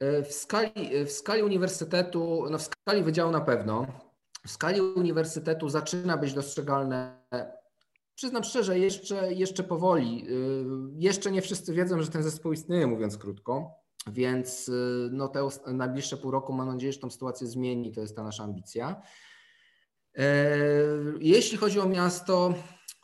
E, 0.00 0.22
w 0.22 0.33
skali, 0.33 1.04
w 1.07 1.11
skali 1.11 1.42
uniwersytetu, 1.42 2.44
no 2.50 2.59
w 2.59 2.62
skali 2.62 3.02
wydziału 3.02 3.33
na 3.33 3.40
pewno, 3.40 3.87
w 4.46 4.50
skali 4.50 4.80
uniwersytetu 4.80 5.68
zaczyna 5.68 6.16
być 6.16 6.35
dostrzegalne 6.35 7.24
Przyznam 8.14 8.44
szczerze, 8.44 8.78
jeszcze, 8.78 9.33
jeszcze 9.33 9.62
powoli. 9.62 10.26
Jeszcze 10.98 11.30
nie 11.30 11.42
wszyscy 11.42 11.74
wiedzą, 11.74 12.02
że 12.02 12.11
ten 12.11 12.22
zespół 12.22 12.52
istnieje, 12.52 12.87
mówiąc 12.87 13.18
krótko, 13.18 13.70
więc 14.07 14.70
no 15.11 15.28
te 15.28 15.48
najbliższe 15.66 16.16
pół 16.16 16.30
roku 16.30 16.52
mam 16.52 16.68
nadzieję, 16.68 16.92
że 16.92 16.98
tą 16.98 17.11
sytuację 17.11 17.46
zmieni. 17.46 17.92
To 17.92 18.00
jest 18.00 18.16
ta 18.16 18.22
nasza 18.22 18.44
ambicja. 18.44 19.02
E, 20.18 20.24
jeśli 21.20 21.59
chodzi 21.59 21.81
o 21.81 21.88
miasto, 21.88 22.55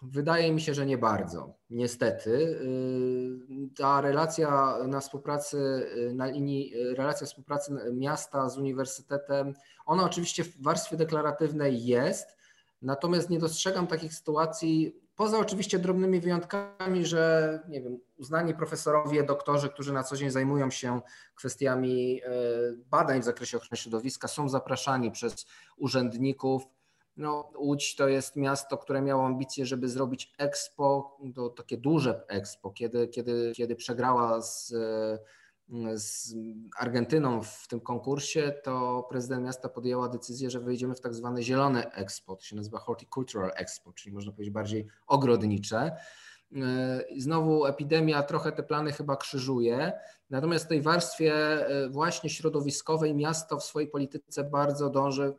wydaje 0.02 0.52
mi 0.52 0.60
się, 0.60 0.74
że 0.74 0.86
nie 0.86 0.98
bardzo. 0.98 1.54
Niestety. 1.70 2.30
Y, 2.30 3.70
ta 3.76 4.00
relacja 4.00 4.78
na 4.86 5.00
współpracy, 5.00 5.86
na 6.14 6.26
linii, 6.26 6.72
relacja 6.96 7.26
współpracy 7.26 7.72
miasta 7.92 8.48
z 8.48 8.58
uniwersytetem, 8.58 9.54
ona 9.86 10.04
oczywiście 10.04 10.44
w 10.44 10.62
warstwie 10.62 10.96
deklaratywnej 10.96 11.84
jest, 11.84 12.40
Natomiast 12.82 13.30
nie 13.30 13.38
dostrzegam 13.38 13.86
takich 13.86 14.14
sytuacji, 14.14 15.00
poza 15.16 15.38
oczywiście 15.38 15.78
drobnymi 15.78 16.20
wyjątkami, 16.20 17.06
że 17.06 17.60
nie 17.68 17.82
wiem, 17.82 17.98
uznani 18.16 18.54
profesorowie, 18.54 19.22
doktorzy, 19.22 19.68
którzy 19.68 19.92
na 19.92 20.02
co 20.02 20.16
dzień 20.16 20.30
zajmują 20.30 20.70
się 20.70 21.00
kwestiami 21.34 22.20
e, 22.24 22.30
badań 22.90 23.20
w 23.20 23.24
zakresie 23.24 23.56
ochrony 23.56 23.76
środowiska, 23.76 24.28
są 24.28 24.48
zapraszani 24.48 25.10
przez 25.10 25.46
urzędników. 25.76 26.62
No, 27.20 27.50
Łódź 27.58 27.96
to 27.96 28.08
jest 28.08 28.36
miasto, 28.36 28.78
które 28.78 29.02
miało 29.02 29.26
ambicje, 29.26 29.66
żeby 29.66 29.88
zrobić 29.88 30.32
Expo, 30.38 31.18
to 31.34 31.48
takie 31.48 31.76
duże 31.76 32.24
Expo, 32.28 32.70
kiedy, 32.70 33.08
kiedy, 33.08 33.52
kiedy 33.56 33.76
przegrała 33.76 34.42
z 34.42 34.74
z 35.94 36.34
Argentyną 36.78 37.42
w 37.42 37.68
tym 37.68 37.80
konkursie, 37.80 38.52
to 38.64 39.06
prezydent 39.10 39.44
miasta 39.44 39.68
podjęła 39.68 40.08
decyzję, 40.08 40.50
że 40.50 40.60
wejdziemy 40.60 40.94
w 40.94 41.00
tak 41.00 41.14
zwane 41.14 41.42
zielone 41.42 41.92
Expo, 41.92 42.36
to 42.36 42.42
się 42.42 42.56
nazywa 42.56 42.78
Horticultural 42.78 43.52
Expo, 43.56 43.92
czyli 43.92 44.14
można 44.14 44.32
powiedzieć 44.32 44.54
bardziej 44.54 44.86
ogrodnicze. 45.06 45.96
Znowu 47.18 47.66
epidemia 47.66 48.22
trochę 48.22 48.52
te 48.52 48.62
plany 48.62 48.92
chyba 48.92 49.16
krzyżuje, 49.16 49.92
natomiast 50.30 50.64
w 50.64 50.68
tej 50.68 50.82
warstwie 50.82 51.34
e, 51.34 51.88
właśnie 51.88 52.30
środowiskowej 52.30 53.14
miasto 53.14 53.56
w 53.58 53.64
swojej 53.64 53.88
polityce 53.88 54.44
bardzo 54.44 54.90
dąży 54.90 55.34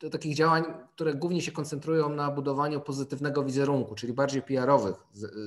do 0.00 0.10
takich 0.10 0.34
działań, 0.34 0.64
które 0.94 1.14
głównie 1.14 1.42
się 1.42 1.52
koncentrują 1.52 2.08
na 2.08 2.30
budowaniu 2.30 2.80
pozytywnego 2.80 3.44
wizerunku, 3.44 3.94
czyli 3.94 4.12
bardziej 4.12 4.42
PR-owych 4.42 4.96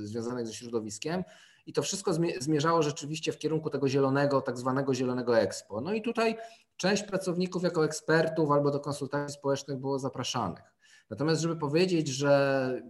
związanych 0.04 0.48
ze 0.48 0.54
środowiskiem, 0.54 1.24
i 1.66 1.74
to 1.74 1.82
wszystko 1.82 2.14
zmierzało 2.40 2.84
rzeczywiście 2.84 3.32
w 3.32 3.38
kierunku 3.38 3.70
tego 3.70 3.90
zielonego, 3.90 4.42
tak 4.42 4.58
zwanego 4.58 4.94
zielonego 4.94 5.40
expo. 5.40 5.82
No 5.82 5.94
i 5.94 6.02
tutaj 6.02 6.38
część 6.78 7.04
pracowników 7.04 7.64
jako 7.64 7.86
ekspertów 7.86 8.52
albo 8.52 8.72
do 8.72 8.80
konsultacji 8.80 9.38
społecznych 9.38 9.78
było 9.78 10.00
zapraszanych. 10.00 10.64
Natomiast 11.10 11.42
żeby 11.42 11.56
powiedzieć, 11.56 12.08
że 12.08 12.82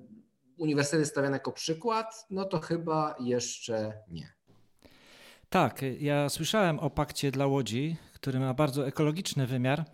uniwersytet 0.57 0.99
jest 0.99 1.11
stawiany 1.11 1.35
jako 1.35 1.51
przykład, 1.51 2.25
no 2.29 2.45
to 2.45 2.59
chyba 2.59 3.15
jeszcze 3.19 3.93
nie. 4.07 4.33
Tak, 5.49 5.81
ja 5.99 6.29
słyszałem 6.29 6.79
o 6.79 6.89
pakcie 6.89 7.31
dla 7.31 7.47
Łodzi, 7.47 7.95
który 8.13 8.39
ma 8.39 8.53
bardzo 8.53 8.87
ekologiczny 8.87 9.47
wymiar. 9.47 9.85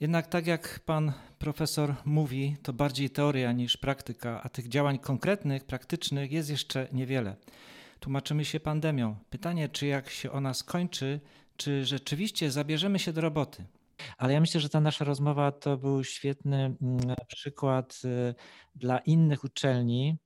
Jednak 0.00 0.26
tak 0.26 0.46
jak 0.46 0.80
pan 0.86 1.12
profesor 1.38 1.94
mówi, 2.04 2.56
to 2.62 2.72
bardziej 2.72 3.10
teoria 3.10 3.52
niż 3.52 3.76
praktyka, 3.76 4.42
a 4.42 4.48
tych 4.48 4.68
działań 4.68 4.98
konkretnych, 4.98 5.64
praktycznych 5.64 6.32
jest 6.32 6.50
jeszcze 6.50 6.88
niewiele 6.92 7.36
tłumaczymy 8.00 8.44
się 8.44 8.60
pandemią. 8.60 9.16
Pytanie, 9.30 9.68
czy 9.68 9.86
jak 9.86 10.10
się 10.10 10.32
ona 10.32 10.54
skończy, 10.54 11.20
czy 11.56 11.84
rzeczywiście 11.84 12.50
zabierzemy 12.50 12.98
się 12.98 13.12
do 13.12 13.20
roboty? 13.20 13.64
Ale 14.18 14.32
ja 14.32 14.40
myślę, 14.40 14.60
że 14.60 14.68
ta 14.68 14.80
nasza 14.80 15.04
rozmowa 15.04 15.52
to 15.52 15.76
był 15.76 16.04
świetny 16.04 16.56
mm, 16.82 17.16
przykład 17.26 18.00
y, 18.04 18.34
dla 18.74 18.98
innych 18.98 19.44
uczelni. 19.44 20.16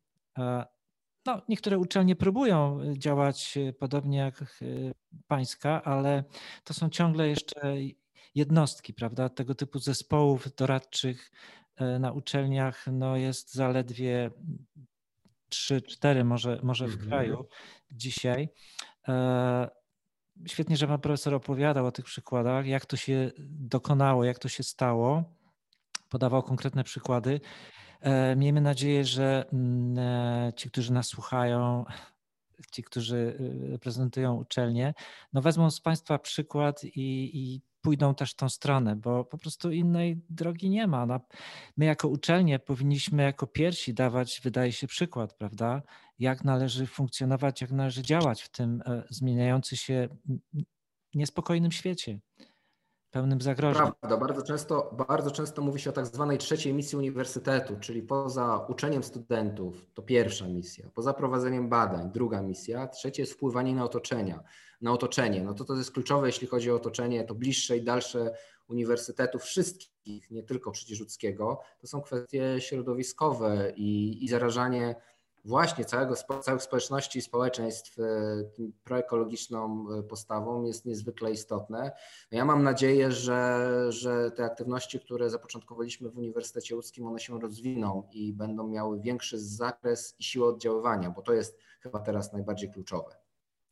No, 1.27 1.43
niektóre 1.49 1.79
uczelnie 1.79 2.17
próbują 2.17 2.81
działać 2.99 3.57
y, 3.57 3.73
podobnie 3.73 4.19
jak 4.19 4.63
y, 4.63 4.95
pańska, 5.27 5.83
ale 5.85 6.25
to 6.65 6.75
są 6.75 6.91
ciągle 6.91 7.29
jeszcze 7.29 7.77
jednostki, 8.35 8.95
prawda? 8.95 9.29
Tego 9.29 9.55
typu 9.55 9.79
zespołów 9.79 10.55
doradczych 10.55 11.31
na 12.01 12.13
uczelniach 12.13 12.87
no, 12.93 13.17
jest 13.17 13.55
zaledwie 13.55 14.31
trzy, 15.49 15.83
cztery 15.83 16.25
może, 16.25 16.61
może 16.63 16.87
w 16.87 16.93
mhm. 16.93 17.09
kraju 17.09 17.47
dzisiaj. 17.91 18.49
E, 19.09 19.71
świetnie, 20.47 20.77
że 20.77 20.87
pan 20.87 21.01
profesor 21.01 21.35
opowiadał 21.35 21.87
o 21.87 21.93
tych 21.93 22.05
przykładach, 22.05 22.67
jak 22.67 22.87
to 22.87 22.97
się 22.97 23.31
dokonało, 23.49 24.25
jak 24.25 24.39
to 24.39 24.49
się 24.49 24.63
stało. 24.63 25.25
Podawał 26.09 26.43
konkretne 26.43 26.85
przykłady. 26.85 27.41
E, 28.01 28.37
miejmy 28.37 28.61
nadzieję, 28.61 29.05
że 29.05 29.45
mm, 29.53 29.99
e, 29.99 30.53
ci, 30.57 30.71
którzy 30.71 30.93
nas 30.93 31.07
słuchają, 31.07 31.85
ci, 32.73 32.83
którzy 32.83 33.37
reprezentują 33.71 34.35
uczelnie, 34.35 34.95
no 35.33 35.43
wezmą 35.43 35.71
z 35.71 35.81
Państwa 35.81 36.19
przykład 36.19 36.85
i, 36.85 37.31
i 37.35 37.63
pójdą 37.85 38.15
też 38.15 38.35
tą 38.35 38.49
stronę, 38.49 38.97
bo 38.97 39.25
po 39.25 39.39
prostu 39.39 39.71
innej 39.71 40.23
drogi 40.31 40.71
nie 40.71 40.87
ma. 40.87 41.21
My 41.77 41.85
jako 41.85 42.09
uczelnie 42.09 42.59
powinniśmy 42.59 43.23
jako 43.23 43.47
pierwsi 43.47 43.95
dawać, 43.95 44.41
wydaje 44.45 44.73
się, 44.73 44.87
przykład, 44.87 45.35
prawda? 45.35 45.83
Jak 46.19 46.45
należy 46.45 46.87
funkcjonować, 46.87 47.61
jak 47.61 47.71
należy 47.71 48.03
działać 48.03 48.43
w 48.43 48.49
tym 48.49 48.83
e, 48.87 49.03
zmieniającym 49.11 49.79
się 49.79 50.09
niespokojnym 51.15 51.73
świecie 51.73 52.21
pełnym 53.15 53.41
zagrożeń. 53.41 53.83
Prawda, 54.01 54.17
bardzo 54.17 54.43
często, 54.43 54.95
bardzo 55.09 55.31
często 55.31 55.63
mówi 55.63 55.81
się 55.81 55.91
o 55.91 55.93
tak 55.93 56.07
zwanej 56.07 56.39
trzeciej 56.39 56.75
misji 56.75 56.99
uniwersytetu, 56.99 57.77
czyli 57.81 58.03
poza 58.03 58.67
uczeniem 58.69 59.03
studentów, 59.03 59.87
to 59.95 60.03
pierwsza 60.03 60.49
misja, 60.49 60.91
poza 60.95 61.13
prowadzeniem 61.13 61.69
badań, 61.69 62.11
druga 62.13 62.43
misja, 62.43 62.89
trzecie 62.89 63.23
jest 63.23 63.33
wpływanie 63.33 63.75
na 63.75 63.85
otoczenia, 63.85 64.43
na 64.81 64.93
otoczenie. 64.93 65.43
No 65.43 65.55
to 65.55 65.65
to 65.65 65.75
jest 65.75 65.93
kluczowe, 65.93 66.27
jeśli 66.27 66.47
chodzi 66.47 66.71
o 66.71 66.75
otoczenie, 66.75 67.25
to 67.25 67.35
bliższe 67.35 67.77
i 67.77 67.85
dalsze 67.85 68.35
uniwersytetów 68.69 69.43
wszystkich, 69.43 70.31
nie 70.31 70.43
tylko 70.43 70.71
przydzieżuckiego, 70.71 71.61
to 71.81 71.87
są 71.87 72.01
kwestie 72.01 72.57
środowiskowe 72.61 73.73
i, 73.77 74.25
i 74.25 74.29
zarażanie 74.29 74.95
właśnie 75.45 75.85
całego, 75.85 76.15
całych 76.43 76.63
społeczności 76.63 77.19
i 77.19 77.23
społeczeństw 77.23 77.99
e, 77.99 78.03
proekologiczną 78.85 79.87
e, 79.99 80.03
postawą 80.03 80.65
jest 80.65 80.87
niezwykle 80.87 81.33
istotne. 81.33 81.93
No 82.33 82.39
ja 82.39 82.45
mam 82.45 82.63
nadzieję, 82.63 83.13
że, 83.13 83.71
że 83.89 84.31
te 84.31 84.45
aktywności, 84.45 85.01
które 85.01 85.31
zapoczątkowaliśmy 85.31 86.11
w 86.11 86.19
Uniwersytecie 86.19 86.77
Łódzkim, 86.77 87.07
one 87.07 87.19
się 87.19 87.41
rozwiną 87.41 88.09
i 88.13 88.33
będą 88.33 88.69
miały 88.69 89.01
większy 89.01 89.39
zakres 89.39 90.15
i 90.19 90.25
siłę 90.25 90.49
oddziaływania, 90.49 91.11
bo 91.11 91.23
to 91.23 91.33
jest 91.33 91.59
chyba 91.81 92.01
teraz 92.01 92.33
najbardziej 92.33 92.71
kluczowe. 92.71 93.17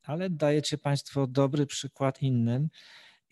Ale 0.05 0.31
dajecie 0.31 0.79
Państwo 0.79 1.27
dobry 1.27 1.67
przykład 1.67 2.23
innym 2.23 2.69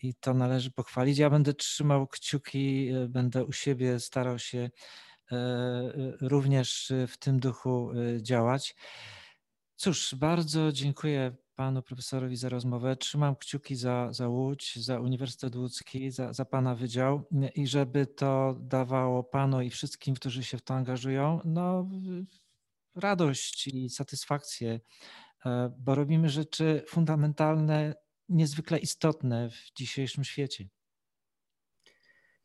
i 0.03 0.13
to 0.13 0.33
należy 0.33 0.71
pochwalić. 0.71 1.17
Ja 1.17 1.29
będę 1.29 1.53
trzymał 1.53 2.07
kciuki, 2.07 2.89
e, 2.89 3.07
będę 3.07 3.45
u 3.45 3.51
siebie 3.51 3.99
starał 3.99 4.39
się 4.39 4.69
również 6.21 6.93
w 7.07 7.17
tym 7.17 7.39
duchu 7.39 7.91
e, 7.91 8.23
działać. 8.23 8.75
Cóż, 9.75 10.15
bardzo 10.15 10.71
dziękuję 10.71 11.35
panu 11.55 11.81
profesorowi 11.81 12.35
za 12.35 12.49
rozmowę. 12.49 12.95
Trzymam 12.95 13.35
kciuki 13.35 13.75
za, 13.75 14.13
za 14.13 14.27
Łódź, 14.27 14.75
za 14.75 14.99
Uniwersytet 14.99 15.55
Łódzki, 15.55 16.11
za, 16.11 16.33
za 16.33 16.45
pana 16.45 16.75
wydział 16.75 17.27
i 17.55 17.67
żeby 17.67 18.07
to 18.07 18.55
dawało 18.59 19.23
panu 19.23 19.61
i 19.61 19.69
wszystkim, 19.69 20.15
którzy 20.15 20.43
się 20.43 20.57
w 20.57 20.61
to 20.61 20.73
angażują, 20.73 21.39
no, 21.45 21.89
radość 22.95 23.67
i 23.67 23.89
satysfakcję, 23.89 24.79
bo 25.77 25.95
robimy 25.95 26.29
rzeczy 26.29 26.83
fundamentalne, 26.87 27.93
niezwykle 28.29 28.77
istotne 28.77 29.49
w 29.49 29.71
dzisiejszym 29.75 30.23
świecie. 30.23 30.69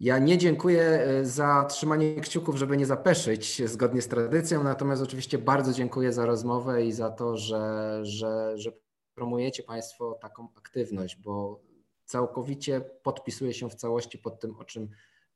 Ja 0.01 0.18
nie 0.18 0.38
dziękuję 0.38 0.82
e, 0.82 1.24
za 1.24 1.64
trzymanie 1.64 2.20
kciuków, 2.20 2.57
żeby 2.57 2.76
nie 2.76 2.86
zapeszyć 2.86 3.62
zgodnie 3.68 4.03
z 4.03 4.09
tradycją, 4.09 4.64
natomiast 4.64 5.03
oczywiście 5.03 5.38
bardzo 5.38 5.72
dziękuję 5.72 6.12
za 6.12 6.26
rozmowę 6.26 6.86
i 6.86 6.92
za 6.92 7.11
to, 7.11 7.36
że, 7.36 7.99
że, 8.03 8.59
że 8.59 8.72
promujecie 9.14 9.62
Państwo 9.62 10.18
taką 10.20 10.49
aktywność, 10.57 11.16
bo 11.16 11.61
całkowicie 12.05 12.80
podpisuję 12.80 13.55
się 13.55 13.70
w 13.70 13.74
całości 13.74 14.18
pod 14.18 14.40
tym, 14.40 14.57
o 14.59 14.64
czym 14.64 14.88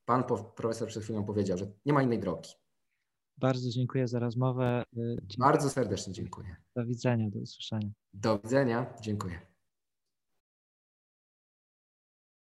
Pan 0.04 0.24
profesor 0.56 0.88
przed 0.88 1.02
chwilą 1.02 1.24
powiedział, 1.24 1.58
że 1.58 1.66
nie 1.86 1.92
ma 1.92 2.02
innej 2.02 2.18
drogi. 2.18 2.50
Bardzo 3.36 3.70
dziękuję 3.70 4.08
za 4.08 4.18
rozmowę. 4.18 4.82
Bardzo 5.38 5.70
serdecznie 5.70 6.12
dziękuję. 6.12 6.56
Do 6.76 6.86
widzenia, 6.86 7.30
do 7.30 7.38
usłyszenia. 7.38 7.90
Do 8.14 8.38
widzenia, 8.38 8.94
dziękuję. 9.00 9.40